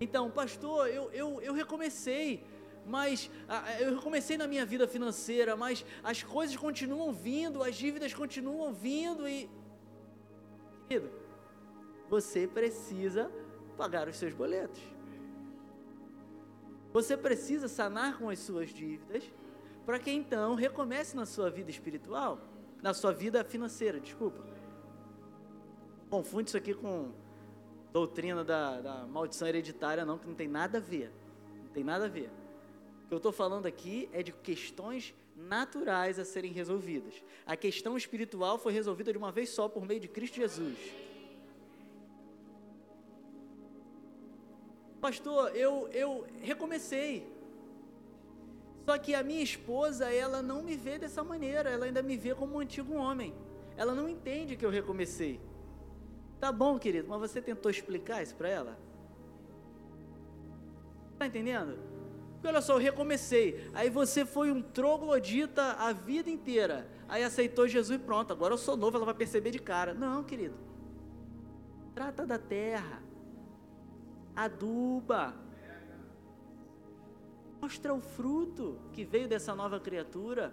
Então, 0.00 0.28
pastor, 0.28 0.88
eu, 0.88 1.08
eu, 1.12 1.40
eu 1.40 1.54
recomecei, 1.54 2.44
mas 2.84 3.30
eu 3.78 4.02
comecei 4.02 4.36
na 4.36 4.48
minha 4.48 4.66
vida 4.66 4.88
financeira, 4.88 5.54
mas 5.54 5.86
as 6.02 6.24
coisas 6.24 6.56
continuam 6.56 7.12
vindo, 7.12 7.62
as 7.62 7.76
dívidas 7.76 8.12
continuam 8.12 8.72
vindo 8.72 9.28
e. 9.28 9.48
Querido, 10.88 11.12
você 12.08 12.48
precisa 12.48 13.30
pagar 13.76 14.08
os 14.08 14.16
seus 14.16 14.34
boletos. 14.34 14.82
Você 16.92 17.16
precisa 17.16 17.68
sanar 17.68 18.18
com 18.18 18.28
as 18.28 18.38
suas 18.38 18.70
dívidas 18.70 19.24
para 19.86 19.98
que 19.98 20.10
então 20.10 20.54
recomece 20.54 21.16
na 21.16 21.26
sua 21.26 21.50
vida 21.50 21.70
espiritual, 21.70 22.38
na 22.82 22.94
sua 22.94 23.12
vida 23.12 23.42
financeira, 23.44 23.98
desculpa. 23.98 24.44
Confunde 26.10 26.48
isso 26.48 26.56
aqui 26.56 26.74
com 26.74 27.12
doutrina 27.92 28.44
da, 28.44 28.80
da 28.80 29.06
maldição 29.06 29.48
hereditária, 29.48 30.04
não, 30.04 30.18
que 30.18 30.26
não 30.26 30.34
tem 30.34 30.48
nada 30.48 30.78
a 30.78 30.80
ver. 30.80 31.10
Não 31.64 31.70
tem 31.72 31.82
nada 31.82 32.04
a 32.04 32.08
ver 32.08 32.30
que 33.12 33.14
eu 33.14 33.18
estou 33.18 33.30
falando 33.30 33.66
aqui 33.66 34.08
é 34.10 34.22
de 34.22 34.32
questões 34.32 35.14
naturais 35.36 36.18
a 36.18 36.24
serem 36.24 36.50
resolvidas. 36.50 37.22
A 37.44 37.54
questão 37.54 37.94
espiritual 37.94 38.56
foi 38.56 38.72
resolvida 38.72 39.12
de 39.12 39.18
uma 39.18 39.30
vez 39.30 39.50
só 39.50 39.68
por 39.68 39.84
meio 39.84 40.00
de 40.00 40.08
Cristo 40.08 40.36
Jesus. 40.36 40.78
Pastor, 45.02 45.50
eu, 45.56 45.88
eu 45.88 46.24
recomecei. 46.40 47.26
Só 48.86 48.96
que 48.96 49.16
a 49.16 49.22
minha 49.24 49.42
esposa, 49.42 50.08
ela 50.12 50.40
não 50.40 50.62
me 50.62 50.76
vê 50.76 50.96
dessa 50.96 51.24
maneira, 51.24 51.70
ela 51.70 51.86
ainda 51.86 52.00
me 52.02 52.16
vê 52.16 52.36
como 52.36 52.54
um 52.54 52.60
antigo 52.60 52.94
homem. 52.94 53.34
Ela 53.76 53.96
não 53.96 54.08
entende 54.08 54.56
que 54.56 54.64
eu 54.64 54.70
recomecei. 54.70 55.40
Tá 56.38 56.52
bom, 56.52 56.78
querido, 56.78 57.08
mas 57.08 57.18
você 57.18 57.42
tentou 57.42 57.68
explicar 57.68 58.22
isso 58.22 58.36
para 58.36 58.48
ela? 58.48 58.78
Tá 61.18 61.26
entendendo? 61.26 61.80
Porque 62.34 62.46
olha 62.46 62.60
só, 62.60 62.74
eu 62.74 62.78
recomecei. 62.78 63.68
Aí 63.74 63.90
você 63.90 64.24
foi 64.24 64.52
um 64.52 64.62
troglodita 64.62 65.72
a 65.80 65.92
vida 65.92 66.30
inteira. 66.30 66.88
Aí 67.08 67.24
aceitou 67.24 67.66
Jesus 67.66 68.00
e 68.00 68.02
pronto, 68.04 68.32
agora 68.32 68.54
eu 68.54 68.58
sou 68.58 68.76
novo, 68.76 68.98
ela 68.98 69.06
vai 69.06 69.14
perceber 69.14 69.50
de 69.50 69.58
cara. 69.58 69.94
Não, 69.94 70.22
querido. 70.22 70.54
Trata 71.92 72.24
da 72.24 72.38
terra. 72.38 73.02
Aduba. 74.34 75.34
Mostra 77.60 77.94
o 77.94 78.00
fruto 78.00 78.78
que 78.92 79.04
veio 79.04 79.28
dessa 79.28 79.54
nova 79.54 79.78
criatura. 79.78 80.52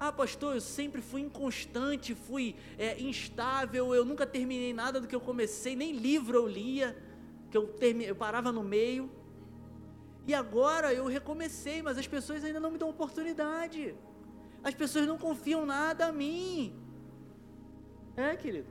Ah, 0.00 0.10
pastor, 0.10 0.56
eu 0.56 0.60
sempre 0.60 1.00
fui 1.00 1.20
inconstante, 1.20 2.14
fui 2.14 2.56
é, 2.76 3.00
instável, 3.00 3.94
eu 3.94 4.04
nunca 4.04 4.26
terminei 4.26 4.72
nada 4.72 5.00
do 5.00 5.06
que 5.06 5.14
eu 5.14 5.20
comecei, 5.20 5.76
nem 5.76 5.92
livro 5.92 6.36
eu 6.36 6.48
lia, 6.48 6.96
que 7.48 7.56
eu, 7.56 7.68
termi, 7.68 8.04
eu 8.04 8.16
parava 8.16 8.50
no 8.50 8.64
meio. 8.64 9.08
E 10.26 10.34
agora 10.34 10.92
eu 10.92 11.06
recomecei, 11.06 11.82
mas 11.82 11.98
as 11.98 12.08
pessoas 12.08 12.42
ainda 12.42 12.58
não 12.58 12.72
me 12.72 12.78
dão 12.78 12.88
oportunidade. 12.88 13.94
As 14.64 14.74
pessoas 14.74 15.06
não 15.06 15.18
confiam 15.18 15.64
nada 15.64 16.06
a 16.06 16.12
mim. 16.12 16.74
É, 18.16 18.34
querido. 18.36 18.68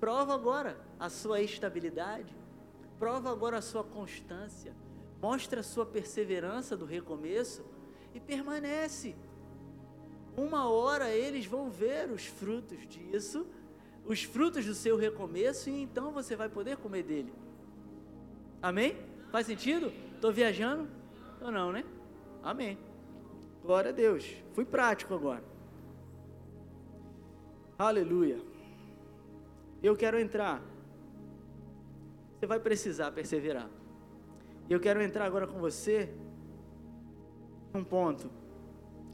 Prova 0.00 0.34
agora 0.34 0.85
a 0.98 1.08
sua 1.08 1.40
estabilidade. 1.40 2.34
Prova 2.98 3.30
agora 3.30 3.58
a 3.58 3.62
sua 3.62 3.84
constância. 3.84 4.74
Mostra 5.20 5.60
a 5.60 5.64
sua 5.64 5.84
perseverança 5.84 6.76
do 6.76 6.84
recomeço 6.84 7.64
e 8.14 8.20
permanece. 8.20 9.14
Uma 10.36 10.68
hora 10.68 11.10
eles 11.10 11.46
vão 11.46 11.70
ver 11.70 12.10
os 12.10 12.26
frutos 12.26 12.86
disso, 12.86 13.46
os 14.04 14.22
frutos 14.22 14.64
do 14.66 14.74
seu 14.74 14.96
recomeço, 14.96 15.70
e 15.70 15.82
então 15.82 16.12
você 16.12 16.36
vai 16.36 16.48
poder 16.48 16.76
comer 16.76 17.02
dele. 17.02 17.32
Amém? 18.62 18.96
Faz 19.30 19.46
sentido? 19.46 19.92
Estou 20.14 20.32
viajando? 20.32 20.88
Ou 21.40 21.50
não, 21.50 21.72
né? 21.72 21.84
Amém. 22.42 22.78
Glória 23.62 23.90
a 23.90 23.92
Deus. 23.92 24.24
Fui 24.54 24.64
prático 24.64 25.14
agora. 25.14 25.42
Aleluia. 27.78 28.38
Eu 29.82 29.96
quero 29.96 30.18
entrar. 30.18 30.62
Você 32.46 32.48
vai 32.48 32.60
precisar 32.60 33.10
perseverar. 33.10 33.68
E 34.68 34.72
eu 34.72 34.78
quero 34.78 35.02
entrar 35.02 35.24
agora 35.24 35.48
com 35.48 35.58
você 35.58 36.08
num 37.74 37.82
ponto. 37.82 38.30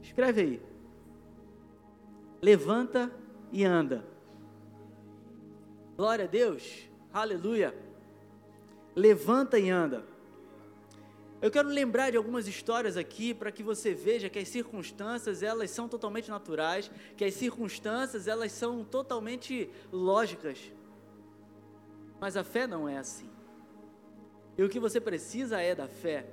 Escreve 0.03 0.41
aí. 0.41 0.61
Levanta 2.39 3.11
e 3.51 3.65
anda. 3.65 4.05
Glória 5.97 6.25
a 6.25 6.27
Deus. 6.27 6.87
Aleluia. 7.11 7.73
Levanta 8.95 9.57
e 9.57 9.67
anda. 9.67 10.03
Eu 11.41 11.49
quero 11.49 11.69
lembrar 11.69 12.11
de 12.11 12.17
algumas 12.17 12.47
histórias 12.47 12.97
aqui 12.97 13.33
para 13.33 13.51
que 13.51 13.63
você 13.63 13.95
veja 13.95 14.29
que 14.29 14.37
as 14.37 14.47
circunstâncias 14.47 15.41
elas 15.41 15.71
são 15.71 15.89
totalmente 15.89 16.29
naturais, 16.29 16.91
que 17.17 17.25
as 17.25 17.33
circunstâncias 17.33 18.27
elas 18.27 18.51
são 18.51 18.83
totalmente 18.83 19.71
lógicas. 19.91 20.71
Mas 22.23 22.37
a 22.37 22.43
fé 22.45 22.65
não 22.65 22.87
é 22.87 22.97
assim. 22.97 23.29
E 24.57 24.63
o 24.63 24.69
que 24.69 24.79
você 24.79 25.01
precisa 25.01 25.59
é 25.59 25.75
da 25.75 25.89
fé. 25.89 26.25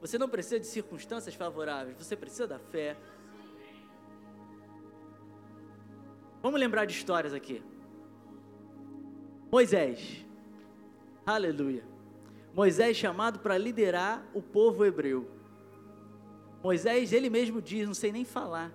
Você 0.00 0.16
não 0.16 0.30
precisa 0.30 0.58
de 0.58 0.66
circunstâncias 0.66 1.34
favoráveis, 1.34 1.94
você 1.94 2.16
precisa 2.16 2.46
da 2.46 2.58
fé. 2.58 2.96
Vamos 6.40 6.58
lembrar 6.58 6.86
de 6.86 6.94
histórias 6.94 7.34
aqui. 7.34 7.62
Moisés. 9.52 10.24
Aleluia. 11.26 11.84
Moisés 12.54 12.96
chamado 12.96 13.40
para 13.40 13.58
liderar 13.58 14.26
o 14.32 14.40
povo 14.40 14.86
hebreu. 14.86 15.30
Moisés, 16.62 17.12
ele 17.12 17.28
mesmo 17.28 17.60
diz, 17.60 17.86
não 17.86 17.92
sei 17.92 18.10
nem 18.10 18.24
falar. 18.24 18.72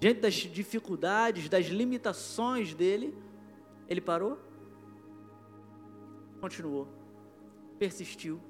Diante 0.00 0.20
das 0.20 0.32
dificuldades, 0.32 1.50
das 1.50 1.66
limitações 1.66 2.72
dele, 2.72 3.14
ele 3.86 4.00
parou, 4.00 4.38
continuou, 6.44 6.86
persistiu. 7.78 8.40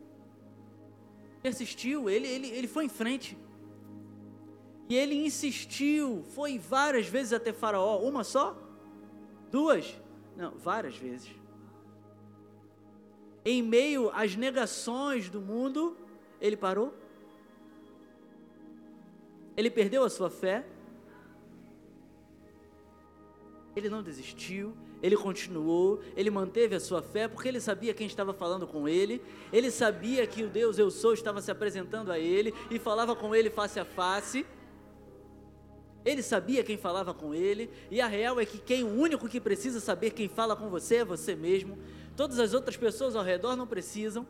Persistiu, 1.43 2.09
ele, 2.09 2.27
ele, 2.27 2.49
ele 2.49 2.69
foi 2.69 2.85
em 2.87 2.89
frente. 2.89 3.37
E 4.89 4.97
ele 4.97 5.15
insistiu, 5.29 6.25
foi 6.35 6.59
várias 6.59 7.07
vezes 7.07 7.33
até 7.33 7.53
Faraó. 7.53 7.99
Uma 7.99 8.25
só? 8.25 8.47
Duas? 9.51 10.01
Não, 10.37 10.53
várias 10.59 10.97
vezes 10.97 11.45
em 13.45 13.63
meio 13.63 14.11
às 14.11 14.35
negações 14.35 15.29
do 15.29 15.41
mundo, 15.41 15.97
ele 16.41 16.57
parou? 16.57 16.95
Ele 19.57 19.71
perdeu 19.71 20.03
a 20.03 20.11
sua 20.11 20.31
fé? 20.31 20.67
Ele 23.77 23.89
não 23.89 24.03
desistiu, 24.03 24.75
ele 25.05 25.19
continuou, 25.19 26.01
ele 26.17 26.31
manteve 26.31 26.75
a 26.75 26.81
sua 26.81 27.03
fé, 27.03 27.29
porque 27.29 27.47
ele 27.47 27.61
sabia 27.61 27.93
quem 27.93 28.07
estava 28.07 28.33
falando 28.33 28.67
com 28.67 28.89
ele, 28.89 29.21
ele 29.53 29.71
sabia 29.71 30.27
que 30.27 30.43
o 30.43 30.49
Deus 30.49 30.79
Eu 30.79 30.91
Sou 30.91 31.13
estava 31.13 31.43
se 31.43 31.51
apresentando 31.51 32.11
a 32.11 32.19
ele 32.19 32.55
e 32.71 32.79
falava 32.79 33.15
com 33.15 33.35
ele 33.35 33.51
face 33.51 33.79
a 33.79 33.85
face. 33.85 34.47
Ele 36.07 36.23
sabia 36.23 36.65
quem 36.65 36.79
falava 36.79 37.13
com 37.13 37.35
ele, 37.35 37.71
e 37.91 38.01
a 38.01 38.07
real 38.07 38.41
é 38.41 38.47
que 38.47 38.57
quem 38.57 38.83
o 38.83 38.89
único 38.89 39.29
que 39.29 39.39
precisa 39.39 39.79
saber 39.79 40.13
quem 40.13 40.27
fala 40.27 40.57
com 40.57 40.71
você 40.71 40.97
é 40.97 41.05
você 41.05 41.35
mesmo. 41.37 41.77
Todas 42.17 42.39
as 42.39 42.55
outras 42.55 42.79
pessoas 42.79 43.15
ao 43.15 43.23
redor 43.23 43.57
não 43.57 43.67
precisam. 43.67 44.27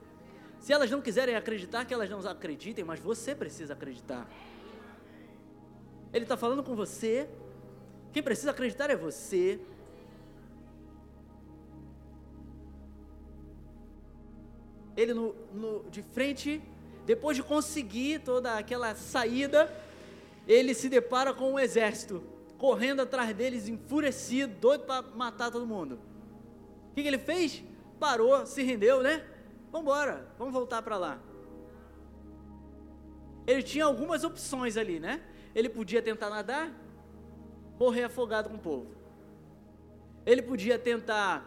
Se 0.59 0.73
elas 0.73 0.91
não 0.91 1.01
quiserem 1.01 1.37
acreditar, 1.37 1.85
que 1.85 1.95
elas 1.95 2.11
não 2.11 2.19
acreditem, 2.29 2.85
mas 2.85 2.99
você 2.99 3.33
precisa 3.33 3.75
acreditar. 3.75 4.29
Ele 6.13 6.25
está 6.25 6.37
falando 6.37 6.65
com 6.65 6.75
você. 6.75 7.29
Quem 8.13 8.25
precisa 8.25 8.51
acreditar 8.51 8.91
é 8.91 8.97
você. 8.97 9.61
Ele 14.97 15.13
no, 15.13 15.35
no, 15.53 15.85
de 15.91 16.03
frente, 16.03 16.63
depois 17.05 17.37
de 17.37 17.43
conseguir 17.43 18.21
toda 18.21 18.57
aquela 18.57 18.95
saída, 18.95 19.73
ele 20.47 20.75
se 20.75 20.89
depara 20.89 21.33
com 21.33 21.53
um 21.53 21.59
exército 21.59 22.23
correndo 22.59 23.03
atrás 23.03 23.35
deles, 23.35 23.69
enfurecido, 23.69 24.55
doido 24.55 24.85
para 24.85 25.03
matar 25.03 25.51
todo 25.51 25.67
mundo. 25.67 25.99
O 26.91 26.95
que, 26.95 27.03
que, 27.03 27.09
ele 27.09 27.19
fez? 27.19 27.63
Parou, 27.99 28.47
se 28.47 28.63
rendeu, 28.63 29.03
né? 29.03 29.25
Vamos 29.71 29.87
embora, 29.87 30.29
vamos 30.39 30.53
voltar 30.53 30.81
para 30.83 30.97
lá. 30.97 31.19
Ele 33.47 33.63
tinha 33.63 33.85
algumas 33.85 34.25
opções 34.25 34.77
ali, 34.77 35.01
né? 35.01 35.21
Ele 35.55 35.69
podia 35.69 36.01
tentar 36.01 36.31
nadar, 36.31 36.73
morrer 37.79 38.05
afogado 38.05 38.49
com 38.49 38.57
o 38.57 38.61
povo. 38.61 38.87
Ele 40.25 40.41
podia 40.41 40.79
tentar 40.79 41.45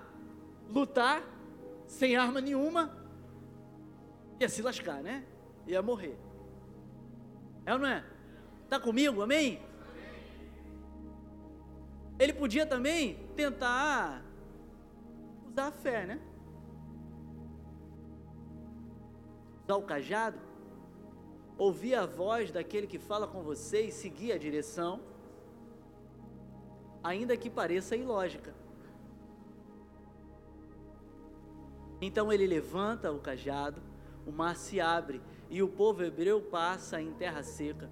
lutar 0.69 1.23
sem 1.88 2.15
arma 2.15 2.41
nenhuma, 2.41 2.96
ia 4.39 4.50
se 4.50 4.62
lascar, 4.62 5.02
né? 5.02 5.26
Ia 5.65 5.82
morrer. 5.82 6.17
É 7.65 7.73
ou 7.73 7.80
não 7.80 7.88
é? 7.88 8.04
Está 8.63 8.80
comigo? 8.80 9.21
Amém? 9.21 9.62
Ele 12.19 12.34
podia 12.34 12.65
também 12.65 13.15
tentar 13.36 14.23
usar 15.50 15.67
a 15.67 15.71
fé, 15.71 16.06
né? 16.06 16.19
Usar 19.63 19.76
o 19.76 19.84
cajado, 19.84 20.39
ouvir 21.58 21.95
a 21.95 22.06
voz 22.06 22.52
daquele 22.52 22.88
que 22.88 22.97
fala 22.97 23.28
com 23.28 23.43
você 23.43 23.82
e 23.82 23.91
seguir 23.91 24.32
a 24.32 24.38
direção, 24.38 25.02
ainda 27.04 27.36
que 27.36 27.50
pareça 27.50 27.95
ilógica. 27.95 28.54
Então 32.00 32.32
ele 32.32 32.45
levanta 32.47 33.12
o 33.12 33.19
cajado, 33.19 33.82
o 34.28 34.32
mar 34.32 34.58
se 34.58 34.82
abre 34.82 35.22
e 35.50 35.63
o 35.63 35.70
povo 35.70 36.04
hebreu 36.04 36.42
passa 36.42 37.02
em 37.02 37.13
terra 37.13 37.42
seca. 37.42 37.90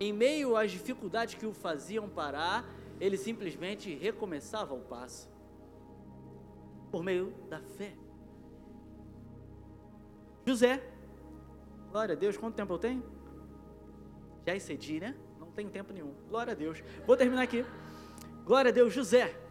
Em 0.00 0.12
meio 0.12 0.56
às 0.56 0.70
dificuldades 0.70 1.34
que 1.34 1.46
o 1.46 1.52
faziam 1.52 2.08
parar, 2.08 2.64
ele 2.98 3.18
simplesmente 3.18 3.94
recomeçava 3.94 4.74
o 4.74 4.80
passo. 4.80 5.28
Por 6.90 7.02
meio 7.02 7.34
da 7.50 7.60
fé. 7.60 7.94
José. 10.46 10.82
Glória 11.90 12.14
a 12.14 12.18
Deus, 12.18 12.36
quanto 12.36 12.54
tempo 12.54 12.72
eu 12.72 12.78
tenho? 12.78 13.02
Já 14.46 14.54
excedi, 14.54 15.00
né? 15.00 15.14
Não 15.38 15.50
tenho 15.50 15.68
tempo 15.70 15.92
nenhum. 15.92 16.14
Glória 16.28 16.52
a 16.52 16.56
Deus. 16.56 16.82
Vou 17.06 17.16
terminar 17.16 17.42
aqui. 17.42 17.64
Glória 18.44 18.70
a 18.70 18.72
Deus, 18.72 18.92
José. 18.92 19.45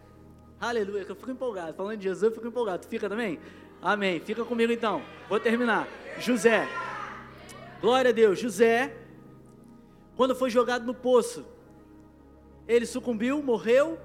Aleluia, 0.59 1.05
eu 1.07 1.15
fico 1.15 1.31
empolgado. 1.31 1.73
Falando 1.73 1.97
de 1.97 2.03
Jesus, 2.03 2.23
eu 2.23 2.31
fico 2.31 2.47
empolgado. 2.47 2.83
Tu 2.83 2.87
fica 2.87 3.09
também? 3.09 3.39
Amém. 3.81 4.19
Fica 4.19 4.43
comigo 4.43 4.71
então. 4.71 5.01
Vou 5.29 5.39
terminar. 5.39 5.87
José. 6.19 6.67
Glória 7.81 8.09
a 8.09 8.13
Deus. 8.13 8.39
José 8.39 9.05
quando 10.15 10.33
foi 10.33 10.49
jogado 10.49 10.85
no 10.85 10.93
poço, 10.93 11.45
ele 12.67 12.85
sucumbiu, 12.85 13.43
morreu, 13.43 13.99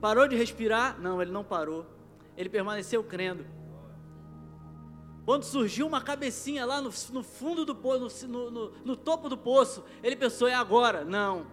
parou 0.00 0.28
de 0.28 0.36
respirar? 0.36 1.00
Não, 1.00 1.20
ele 1.22 1.30
não 1.30 1.42
parou. 1.42 1.86
Ele 2.36 2.48
permaneceu 2.48 3.02
crendo. 3.02 3.46
Quando 5.24 5.44
surgiu 5.44 5.86
uma 5.86 6.02
cabecinha 6.02 6.66
lá 6.66 6.82
no, 6.82 6.90
no 7.12 7.22
fundo 7.22 7.64
do 7.64 7.74
poço, 7.74 8.28
no, 8.28 8.50
no, 8.50 8.70
no 8.84 8.96
topo 8.96 9.28
do 9.28 9.38
poço, 9.38 9.82
ele 10.02 10.16
pensou: 10.16 10.46
é 10.46 10.54
agora? 10.54 11.02
Não. 11.02 11.46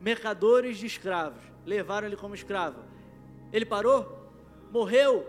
Mercadores 0.00 0.78
de 0.78 0.86
escravos 0.86 1.42
levaram 1.66 2.06
ele 2.06 2.16
como 2.16 2.34
escravo. 2.34 2.80
Ele 3.54 3.64
parou? 3.64 4.28
Morreu? 4.70 5.26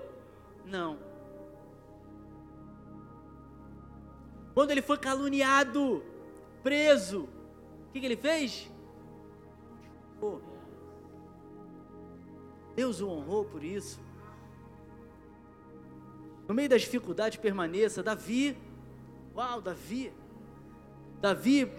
Não. 0.65 0.99
Quando 4.53 4.71
ele 4.71 4.81
foi 4.81 4.97
caluniado, 4.97 6.03
preso, 6.61 7.29
que, 7.95 8.01
que 8.01 8.05
ele 8.05 8.17
fez? 8.17 8.69
Oh, 10.21 10.39
Deus 12.75 12.99
o 12.99 13.07
honrou 13.07 13.45
por 13.45 13.63
isso. 13.63 14.01
No 16.45 16.53
meio 16.53 16.67
das 16.67 16.81
dificuldades, 16.81 17.39
permaneça. 17.39 18.03
Davi, 18.03 18.57
uau, 19.33 19.61
Davi. 19.61 20.11
Davi, 21.21 21.71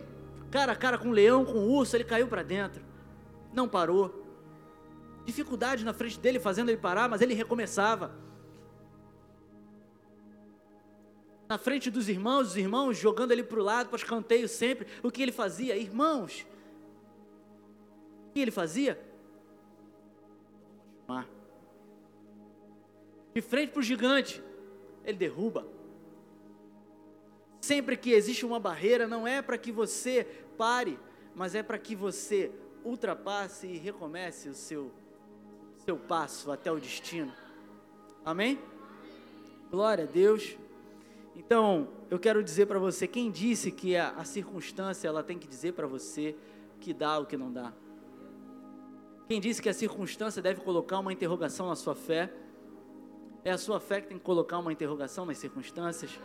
cara 0.50 0.72
a 0.72 0.76
cara 0.76 0.96
com 0.96 1.08
um 1.08 1.12
leão, 1.12 1.44
com 1.44 1.58
um 1.58 1.68
urso, 1.68 1.94
ele 1.94 2.04
caiu 2.04 2.28
para 2.28 2.42
dentro. 2.42 2.82
Não 3.52 3.68
parou. 3.68 4.25
Dificuldade 5.26 5.84
na 5.84 5.92
frente 5.92 6.18
dele, 6.18 6.40
fazendo 6.40 6.70
ele 6.70 6.78
parar, 6.78 7.06
mas 7.06 7.20
ele 7.20 7.34
recomeçava. 7.34 8.24
na 11.48 11.56
frente 11.56 11.92
dos 11.92 12.08
irmãos, 12.08 12.48
os 12.48 12.56
irmãos 12.56 12.98
jogando 12.98 13.30
ele 13.30 13.44
para 13.44 13.60
o 13.60 13.62
lado, 13.62 13.88
para 13.88 13.94
os 13.94 14.02
canteios 14.02 14.50
sempre. 14.50 14.84
O 15.00 15.12
que 15.12 15.22
ele 15.22 15.30
fazia? 15.30 15.76
Irmãos, 15.76 16.44
o 18.30 18.32
que 18.32 18.40
ele 18.40 18.50
fazia? 18.50 19.00
De 23.36 23.42
frente 23.42 23.70
para 23.70 23.80
o 23.80 23.82
gigante, 23.82 24.42
ele 25.04 25.18
derruba. 25.18 25.68
Sempre 27.60 27.94
que 27.94 28.12
existe 28.12 28.46
uma 28.46 28.58
barreira, 28.58 29.06
não 29.06 29.28
é 29.28 29.42
para 29.42 29.58
que 29.58 29.70
você 29.70 30.24
pare, 30.56 30.98
mas 31.34 31.54
é 31.54 31.62
para 31.62 31.78
que 31.78 31.94
você 31.94 32.50
ultrapasse 32.82 33.66
e 33.66 33.76
recomece 33.76 34.48
o 34.48 34.54
seu, 34.54 34.90
seu 35.86 35.96
passo 35.96 36.50
até 36.50 36.70
o 36.72 36.80
destino. 36.80 37.32
Amém? 38.24 38.58
Glória 39.70 40.02
a 40.02 40.06
Deus. 40.06 40.56
Então, 41.36 41.86
eu 42.10 42.18
quero 42.18 42.42
dizer 42.42 42.66
para 42.66 42.80
você, 42.80 43.06
quem 43.06 43.30
disse 43.30 43.70
que 43.70 43.96
a, 43.96 44.10
a 44.16 44.24
circunstância 44.24 45.06
ela 45.06 45.22
tem 45.22 45.38
que 45.38 45.46
dizer 45.46 45.74
para 45.74 45.86
você 45.86 46.34
que 46.80 46.92
dá 46.92 47.18
ou 47.18 47.24
que 47.24 47.36
não 47.36 47.52
dá? 47.52 47.72
Quem 49.28 49.40
disse 49.40 49.62
que 49.62 49.68
a 49.68 49.72
circunstância 49.72 50.42
deve 50.42 50.60
colocar 50.60 50.98
uma 50.98 51.12
interrogação 51.12 51.68
na 51.68 51.76
sua 51.76 51.94
fé? 51.94 52.32
É 53.44 53.52
a 53.52 53.58
sua 53.58 53.78
fé 53.78 54.00
que 54.00 54.08
tem 54.08 54.18
que 54.18 54.24
colocar 54.24 54.58
uma 54.58 54.72
interrogação 54.72 55.24
nas 55.24 55.38
circunstâncias? 55.38 56.18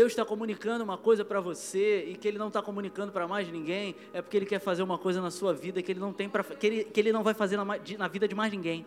Deus 0.00 0.12
está 0.12 0.24
comunicando 0.24 0.82
uma 0.82 0.96
coisa 0.96 1.26
para 1.26 1.42
você 1.42 2.06
e 2.06 2.16
que 2.16 2.26
Ele 2.26 2.38
não 2.38 2.48
está 2.48 2.62
comunicando 2.62 3.12
para 3.12 3.28
mais 3.28 3.46
ninguém, 3.52 3.94
é 4.14 4.22
porque 4.22 4.34
Ele 4.34 4.46
quer 4.46 4.58
fazer 4.58 4.82
uma 4.82 4.96
coisa 4.96 5.20
na 5.20 5.30
sua 5.30 5.52
vida 5.52 5.82
que 5.82 5.92
Ele 5.92 6.00
não 6.00 6.10
tem 6.10 6.26
para 6.26 6.42
que 6.42 6.66
ele, 6.66 6.84
que 6.84 6.98
ele 6.98 7.12
não 7.12 7.22
vai 7.22 7.34
fazer 7.34 7.58
na, 7.58 7.66
na 7.66 8.08
vida 8.08 8.26
de 8.26 8.34
mais 8.34 8.50
ninguém. 8.50 8.86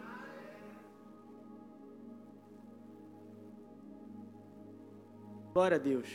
Glória 5.54 5.78
a 5.78 5.80
Deus. 5.80 6.10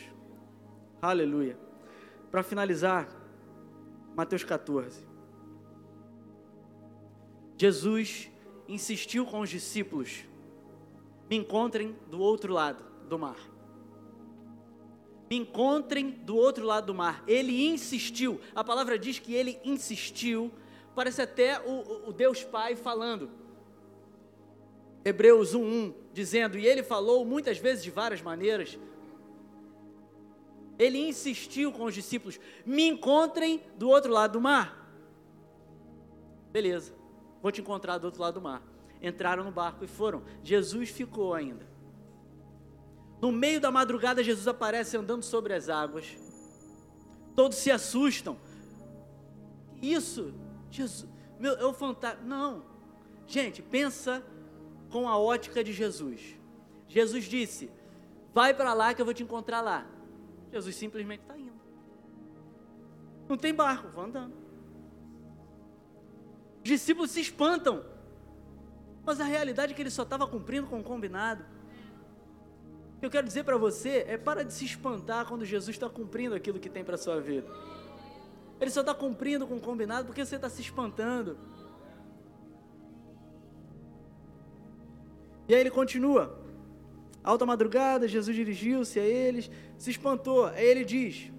Aleluia. 1.00 1.56
Para 2.28 2.42
finalizar, 2.42 3.08
Mateus 4.16 4.42
14. 4.42 5.06
Jesus 7.56 8.32
insistiu 8.66 9.24
com 9.24 9.38
os 9.38 9.48
discípulos: 9.48 10.24
me 11.30 11.36
encontrem 11.36 11.96
do 12.10 12.18
outro 12.18 12.52
lado 12.52 12.82
do 13.08 13.16
mar. 13.16 13.57
Me 15.28 15.36
encontrem 15.36 16.10
do 16.10 16.36
outro 16.36 16.64
lado 16.64 16.86
do 16.86 16.94
mar. 16.94 17.22
Ele 17.26 17.66
insistiu. 17.66 18.40
A 18.54 18.64
palavra 18.64 18.98
diz 18.98 19.18
que 19.18 19.34
ele 19.34 19.60
insistiu. 19.64 20.50
Parece 20.94 21.22
até 21.22 21.60
o, 21.60 22.08
o 22.08 22.12
Deus 22.12 22.42
Pai 22.42 22.74
falando. 22.74 23.30
Hebreus 25.04 25.54
1:1 25.54 25.94
dizendo: 26.12 26.58
"E 26.58 26.66
ele 26.66 26.82
falou 26.82 27.24
muitas 27.24 27.58
vezes 27.58 27.84
de 27.84 27.90
várias 27.90 28.20
maneiras, 28.20 28.78
ele 30.78 30.98
insistiu 30.98 31.72
com 31.72 31.84
os 31.84 31.94
discípulos: 31.94 32.38
me 32.64 32.86
encontrem 32.88 33.60
do 33.76 33.88
outro 33.88 34.12
lado 34.12 34.32
do 34.34 34.40
mar. 34.40 34.88
Beleza, 36.52 36.94
vou 37.42 37.50
te 37.50 37.60
encontrar 37.60 37.98
do 37.98 38.04
outro 38.04 38.22
lado 38.22 38.34
do 38.34 38.40
mar. 38.40 38.62
Entraram 39.02 39.44
no 39.44 39.50
barco 39.50 39.84
e 39.84 39.88
foram. 39.88 40.22
Jesus 40.42 40.88
ficou 40.88 41.34
ainda. 41.34 41.66
No 43.20 43.32
meio 43.32 43.60
da 43.60 43.70
madrugada, 43.70 44.22
Jesus 44.22 44.46
aparece 44.46 44.96
andando 44.96 45.22
sobre 45.22 45.52
as 45.54 45.68
águas. 45.68 46.16
Todos 47.34 47.58
se 47.58 47.70
assustam. 47.70 48.36
isso? 49.80 50.32
Jesus, 50.70 51.08
meu, 51.38 51.54
é 51.54 51.64
o 51.64 51.72
fantasma. 51.72 52.20
Não. 52.24 52.64
Gente, 53.26 53.62
pensa 53.62 54.22
com 54.90 55.08
a 55.08 55.18
ótica 55.18 55.62
de 55.62 55.72
Jesus. 55.72 56.36
Jesus 56.88 57.24
disse: 57.24 57.70
Vai 58.32 58.54
para 58.54 58.72
lá 58.74 58.94
que 58.94 59.00
eu 59.00 59.04
vou 59.04 59.14
te 59.14 59.22
encontrar 59.22 59.60
lá. 59.60 59.86
Jesus 60.52 60.76
simplesmente 60.76 61.20
está 61.22 61.36
indo. 61.36 61.58
Não 63.28 63.36
tem 63.36 63.54
barco, 63.54 63.88
vou 63.88 64.04
andando. 64.04 64.34
Os 66.58 66.64
discípulos 66.64 67.10
se 67.10 67.20
espantam. 67.20 67.84
Mas 69.04 69.20
a 69.20 69.24
realidade 69.24 69.72
é 69.72 69.76
que 69.76 69.82
ele 69.82 69.90
só 69.90 70.02
estava 70.02 70.26
cumprindo 70.26 70.66
com 70.66 70.80
o 70.80 70.84
combinado. 70.84 71.44
O 72.98 73.00
que 73.00 73.06
eu 73.06 73.10
quero 73.10 73.28
dizer 73.28 73.44
para 73.44 73.56
você 73.56 74.04
é 74.08 74.18
para 74.18 74.44
de 74.44 74.52
se 74.52 74.64
espantar 74.64 75.24
quando 75.24 75.44
Jesus 75.44 75.76
está 75.76 75.88
cumprindo 75.88 76.34
aquilo 76.34 76.58
que 76.58 76.68
tem 76.68 76.82
para 76.82 76.96
sua 76.96 77.20
vida. 77.20 77.46
Ele 78.60 78.72
só 78.72 78.80
está 78.80 78.92
cumprindo 78.92 79.46
com 79.46 79.54
o 79.54 79.60
combinado 79.60 80.06
porque 80.06 80.26
você 80.26 80.34
está 80.34 80.48
se 80.48 80.60
espantando. 80.60 81.38
E 85.46 85.54
aí 85.54 85.60
ele 85.60 85.70
continua. 85.70 86.42
Alta 87.22 87.46
madrugada, 87.46 88.08
Jesus 88.08 88.34
dirigiu-se 88.34 88.98
a 88.98 89.04
eles, 89.04 89.48
se 89.78 89.92
espantou. 89.92 90.46
Aí 90.46 90.66
ele 90.66 90.84
diz: 90.84 91.30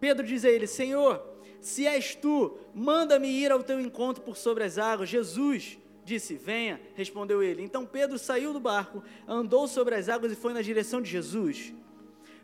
Pedro 0.00 0.26
diz 0.26 0.44
a 0.44 0.50
ele: 0.50 0.66
Senhor, 0.66 1.24
se 1.60 1.86
és 1.86 2.16
tu, 2.16 2.58
manda-me 2.74 3.28
ir 3.28 3.52
ao 3.52 3.62
teu 3.62 3.80
encontro 3.80 4.24
por 4.24 4.36
sobre 4.36 4.64
as 4.64 4.76
águas. 4.76 5.08
Jesus 5.08 5.78
disse: 6.04 6.34
Venha, 6.34 6.80
respondeu 6.94 7.42
ele. 7.42 7.62
Então 7.62 7.86
Pedro 7.86 8.18
saiu 8.18 8.52
do 8.52 8.60
barco, 8.60 9.02
andou 9.26 9.66
sobre 9.68 9.94
as 9.94 10.08
águas 10.08 10.32
e 10.32 10.36
foi 10.36 10.52
na 10.52 10.62
direção 10.62 11.00
de 11.00 11.10
Jesus. 11.10 11.72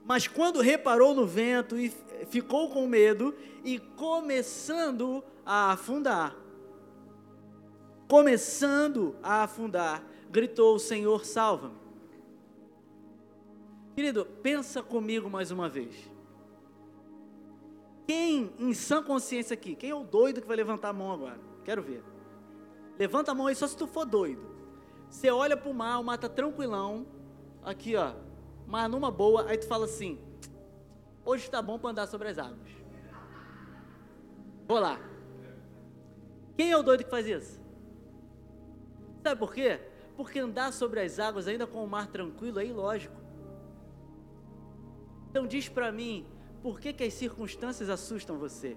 Mas 0.05 0.27
quando 0.27 0.61
reparou 0.61 1.15
no 1.15 1.27
vento 1.27 1.79
e 1.79 1.93
ficou 2.31 2.71
com 2.71 2.87
medo 2.87 3.35
e 3.65 3.79
começando 3.79 5.23
a 5.45 5.73
afundar, 5.73 6.37
começando 8.09 9.17
a 9.23 9.43
afundar, 9.43 10.03
gritou: 10.31 10.79
Senhor, 10.79 11.25
salva-me. 11.25 11.77
Querido, 13.95 14.25
pensa 14.43 14.83
comigo 14.83 15.29
mais 15.29 15.51
uma 15.51 15.69
vez. 15.69 15.95
Quem, 18.07 18.51
em 18.59 18.73
sã 18.73 19.03
consciência 19.03 19.53
aqui, 19.53 19.75
quem 19.75 19.91
é 19.91 19.95
o 19.95 20.05
doido 20.05 20.41
que 20.41 20.47
vai 20.47 20.57
levantar 20.57 20.89
a 20.89 20.93
mão 20.93 21.13
agora? 21.13 21.39
Quero 21.65 21.83
ver. 21.83 22.03
Levanta 22.99 23.31
a 23.31 23.35
mão 23.35 23.47
aí 23.47 23.55
só 23.55 23.67
se 23.67 23.77
tu 23.77 23.87
for 23.87 24.05
doido. 24.05 24.43
Você 25.09 25.31
olha 25.31 25.57
para 25.57 25.71
o 25.71 25.75
mar, 25.75 25.99
o 26.01 26.05
mar 26.05 26.19
tá 26.19 26.29
tranquilão, 26.29 27.07
aqui 27.63 27.97
ó, 27.97 28.13
mar 28.67 28.89
numa 28.89 29.11
boa, 29.11 29.49
aí 29.49 29.57
tu 29.57 29.67
fala 29.67 29.85
assim: 29.85 30.19
hoje 31.25 31.45
está 31.45 31.63
bom 31.63 31.79
para 31.79 31.91
andar 31.91 32.07
sobre 32.09 32.29
as 32.29 32.39
águas. 32.39 32.71
Vou 34.67 34.79
lá. 34.79 35.01
Quem 36.57 36.73
é 36.73 36.77
o 36.77 36.83
doido 36.83 37.05
que 37.05 37.11
faz 37.11 37.27
isso? 37.27 37.61
Sabe 39.23 39.39
por 39.39 39.55
quê? 39.55 39.81
Porque 40.17 40.41
andar 40.41 40.73
sobre 40.73 41.01
as 41.01 41.19
águas, 41.21 41.47
ainda 41.47 41.67
com 41.67 41.83
o 41.83 41.89
mar 41.89 42.09
tranquilo, 42.09 42.59
é 42.59 42.67
ilógico. 42.67 43.15
Então 45.31 45.47
diz 45.47 45.69
para 45.69 45.93
mim, 45.93 46.27
por 46.63 46.81
que, 46.81 46.93
que 46.93 47.05
as 47.05 47.15
circunstâncias 47.15 47.89
assustam 47.89 48.37
você? 48.37 48.77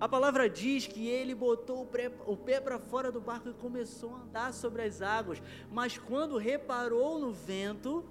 A 0.00 0.08
palavra 0.08 0.48
diz 0.48 0.86
que 0.86 1.06
ele 1.06 1.34
botou 1.34 1.86
o 2.26 2.36
pé 2.36 2.58
para 2.58 2.78
fora 2.78 3.12
do 3.12 3.20
barco 3.20 3.50
e 3.50 3.52
começou 3.52 4.14
a 4.14 4.20
andar 4.20 4.54
sobre 4.54 4.80
as 4.80 5.02
águas, 5.02 5.42
mas 5.70 5.98
quando 5.98 6.38
reparou 6.38 7.18
no 7.18 7.30
vento, 7.30 8.02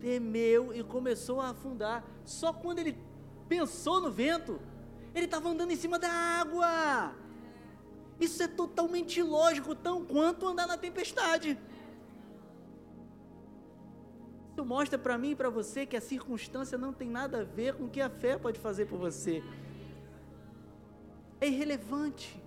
temeu 0.00 0.72
e 0.72 0.84
começou 0.84 1.40
a 1.40 1.48
afundar. 1.48 2.04
Só 2.24 2.52
quando 2.52 2.78
ele 2.78 2.96
pensou 3.48 4.00
no 4.00 4.12
vento, 4.12 4.60
ele 5.12 5.24
estava 5.24 5.48
andando 5.48 5.72
em 5.72 5.76
cima 5.76 5.98
da 5.98 6.08
água. 6.08 7.12
Isso 8.20 8.40
é 8.40 8.46
totalmente 8.46 9.20
lógico, 9.20 9.74
tão 9.74 10.04
quanto 10.04 10.46
andar 10.46 10.68
na 10.68 10.78
tempestade. 10.78 11.58
Isso 14.52 14.64
mostra 14.64 14.96
para 14.96 15.18
mim 15.18 15.32
e 15.32 15.34
para 15.34 15.50
você 15.50 15.84
que 15.84 15.96
a 15.96 16.00
circunstância 16.00 16.78
não 16.78 16.92
tem 16.92 17.10
nada 17.10 17.40
a 17.40 17.44
ver 17.44 17.74
com 17.74 17.86
o 17.86 17.90
que 17.90 18.00
a 18.00 18.08
fé 18.08 18.38
pode 18.38 18.60
fazer 18.60 18.86
por 18.86 19.00
você 19.00 19.42
é 21.40 21.48
irrelevante. 21.48 22.40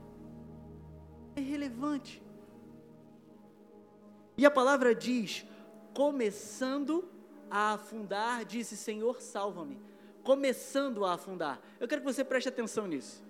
É 1.36 1.42
irrelevante. 1.42 2.22
E 4.38 4.46
a 4.46 4.52
palavra 4.52 4.94
diz: 4.94 5.46
começando 5.94 7.08
a 7.50 7.74
afundar, 7.74 8.46
disse: 8.46 8.78
Senhor, 8.78 9.22
salva-me. 9.22 9.80
Começando 10.24 11.06
a 11.06 11.14
afundar. 11.14 11.62
Eu 11.80 11.88
quero 11.88 12.02
que 12.02 12.14
você 12.14 12.24
preste 12.24 12.50
atenção 12.50 12.88
nisso. 12.88 13.24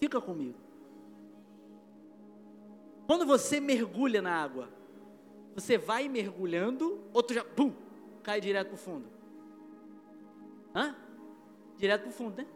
Fica 0.00 0.20
comigo. 0.20 0.58
Quando 3.06 3.26
você 3.26 3.60
mergulha 3.60 4.22
na 4.22 4.34
água, 4.34 4.68
você 5.54 5.76
vai 5.76 6.08
mergulhando, 6.08 7.00
ou 7.12 7.22
tu 7.22 7.34
já, 7.34 7.44
pum, 7.44 7.72
cai 8.22 8.40
direto 8.40 8.68
para 8.68 8.74
o 8.74 8.78
fundo? 8.78 9.06
Hã? 10.74 10.96
Direto 11.76 12.02
para 12.02 12.10
o 12.10 12.12
fundo, 12.12 12.36
né? 12.36 12.46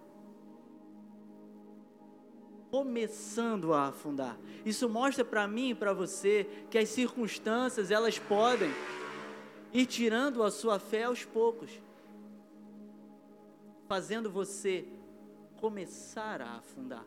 Começando 2.71 3.73
a 3.73 3.89
afundar. 3.89 4.39
Isso 4.64 4.89
mostra 4.89 5.25
para 5.25 5.49
mim 5.49 5.71
e 5.71 5.75
para 5.75 5.93
você 5.93 6.47
que 6.71 6.79
as 6.79 6.89
circunstâncias 6.89 7.91
elas 7.91 8.19
podem 8.19 8.71
ir 9.73 9.87
tirando 9.87 10.43
a 10.43 10.51
sua 10.51 10.79
fé 10.79 11.05
aos 11.05 11.25
poucos, 11.25 11.71
fazendo 13.87 14.31
você 14.31 14.85
começar 15.57 16.41
a 16.43 16.57
afundar. 16.57 17.05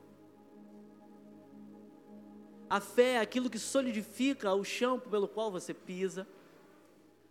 A 2.70 2.80
fé 2.80 3.14
é 3.14 3.20
aquilo 3.20 3.49
que 3.49 3.59
solidifica 3.59 4.53
o 4.53 4.64
chão 4.64 4.97
pelo 4.97 5.28
qual 5.28 5.51
você 5.51 5.74
pisa. 5.74 6.26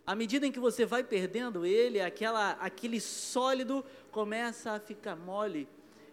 À 0.05 0.15
medida 0.15 0.45
em 0.45 0.51
que 0.51 0.59
você 0.59 0.85
vai 0.85 1.03
perdendo 1.03 1.65
ele, 1.65 1.99
aquela, 1.99 2.51
aquele 2.53 2.99
sólido 2.99 3.83
começa 4.11 4.71
a 4.71 4.79
ficar 4.79 5.15
mole 5.15 5.67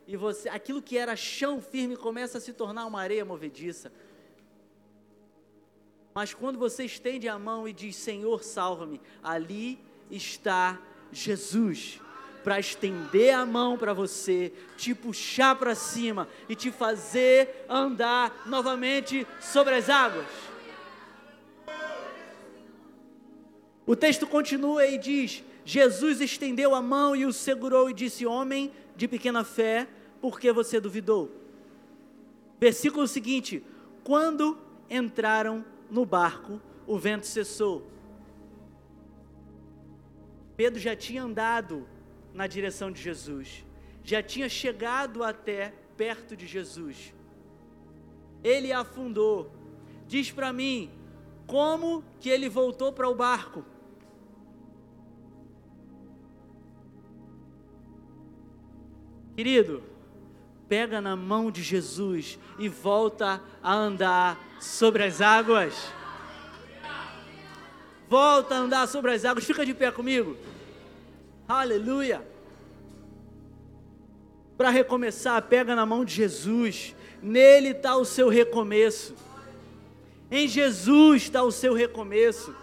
e 0.08 0.16
você, 0.16 0.48
aquilo 0.48 0.80
que 0.80 0.96
era 0.96 1.14
chão 1.14 1.60
firme 1.60 1.94
começa 1.94 2.38
a 2.38 2.40
se 2.40 2.54
tornar 2.54 2.86
uma 2.86 2.98
areia 2.98 3.26
movediça. 3.26 3.92
Mas 6.14 6.32
quando 6.32 6.58
você 6.58 6.84
estende 6.84 7.28
a 7.28 7.38
mão 7.38 7.68
e 7.68 7.74
diz: 7.74 7.94
Senhor, 7.94 8.42
salva-me, 8.42 9.02
ali 9.22 9.78
está 10.10 10.80
Jesus 11.12 12.00
para 12.42 12.58
estender 12.58 13.34
a 13.34 13.44
mão 13.44 13.76
para 13.76 13.92
você, 13.92 14.50
te 14.78 14.94
puxar 14.94 15.54
para 15.56 15.74
cima 15.74 16.26
e 16.48 16.56
te 16.56 16.72
fazer 16.72 17.66
andar 17.68 18.44
novamente 18.46 19.26
sobre 19.38 19.74
as 19.74 19.90
águas. 19.90 20.26
O 23.84 23.94
texto 23.94 24.26
continua 24.26 24.86
e 24.86 24.96
diz: 24.96 25.44
Jesus 25.66 26.22
estendeu 26.22 26.74
a 26.74 26.80
mão 26.80 27.14
e 27.14 27.26
o 27.26 27.32
segurou 27.32 27.90
e 27.90 27.92
disse: 27.92 28.24
Homem 28.24 28.72
de 28.96 29.06
pequena 29.06 29.44
fé, 29.44 29.86
porque 30.20 30.52
você 30.52 30.80
duvidou. 30.80 31.30
Versículo 32.60 33.06
seguinte: 33.06 33.62
Quando 34.02 34.58
entraram 34.90 35.64
no 35.90 36.04
barco, 36.04 36.60
o 36.86 36.98
vento 36.98 37.26
cessou. 37.26 37.86
Pedro 40.56 40.80
já 40.80 40.96
tinha 40.96 41.22
andado 41.22 41.86
na 42.34 42.46
direção 42.46 42.90
de 42.90 43.00
Jesus, 43.00 43.64
já 44.02 44.22
tinha 44.22 44.48
chegado 44.48 45.22
até 45.22 45.72
perto 45.96 46.36
de 46.36 46.46
Jesus. 46.46 47.14
Ele 48.42 48.72
afundou. 48.72 49.52
Diz 50.06 50.30
para 50.30 50.52
mim, 50.52 50.90
como 51.46 52.02
que 52.20 52.28
ele 52.28 52.48
voltou 52.48 52.92
para 52.92 53.08
o 53.08 53.14
barco? 53.14 53.64
Querido, 59.36 59.82
pega 60.68 61.00
na 61.00 61.16
mão 61.16 61.50
de 61.50 61.62
Jesus 61.62 62.38
e 62.58 62.68
volta 62.68 63.40
a 63.62 63.74
andar 63.74 64.38
sobre 64.60 65.02
as 65.02 65.20
águas. 65.20 65.74
Volta 68.08 68.54
a 68.54 68.58
andar 68.58 68.86
sobre 68.86 69.12
as 69.12 69.24
águas. 69.24 69.44
Fica 69.44 69.64
de 69.64 69.74
pé 69.74 69.90
comigo. 69.90 70.36
Aleluia. 71.48 72.22
Para 74.56 74.70
recomeçar, 74.70 75.40
pega 75.42 75.74
na 75.74 75.86
mão 75.86 76.04
de 76.04 76.14
Jesus. 76.14 76.94
Nele 77.22 77.68
está 77.68 77.96
o 77.96 78.04
seu 78.04 78.28
recomeço. 78.28 79.14
Em 80.30 80.46
Jesus 80.46 81.22
está 81.22 81.42
o 81.42 81.50
seu 81.50 81.72
recomeço. 81.72 82.54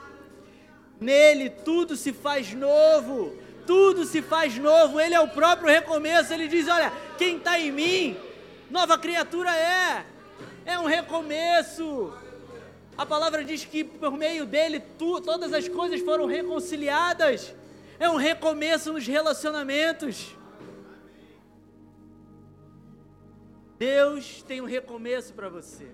Nele 0.99 1.49
tudo 1.49 1.95
se 1.95 2.13
faz 2.13 2.53
novo 2.53 3.35
tudo 3.65 4.05
se 4.05 4.21
faz 4.21 4.57
novo, 4.57 4.99
Ele 4.99 5.15
é 5.15 5.19
o 5.19 5.27
próprio 5.27 5.69
recomeço. 5.69 6.33
Ele 6.33 6.47
diz: 6.47 6.67
Olha, 6.67 6.91
quem 7.17 7.37
está 7.37 7.59
em 7.59 7.71
mim, 7.71 8.17
nova 8.69 8.97
criatura 8.97 9.55
é, 9.55 10.05
é 10.65 10.79
um 10.79 10.85
recomeço. 10.85 12.13
A 12.97 13.05
palavra 13.05 13.43
diz 13.43 13.65
que 13.65 13.83
por 13.83 14.11
meio 14.11 14.45
dele 14.45 14.79
tu, 14.97 15.19
todas 15.19 15.51
as 15.51 15.67
coisas 15.67 15.99
foram 16.01 16.25
reconciliadas. 16.25 17.53
É 17.99 18.09
um 18.09 18.15
recomeço 18.15 18.93
nos 18.93 19.05
relacionamentos. 19.05 20.35
Deus 23.77 24.41
tem 24.43 24.61
um 24.61 24.65
recomeço 24.65 25.33
para 25.33 25.49
você. 25.49 25.87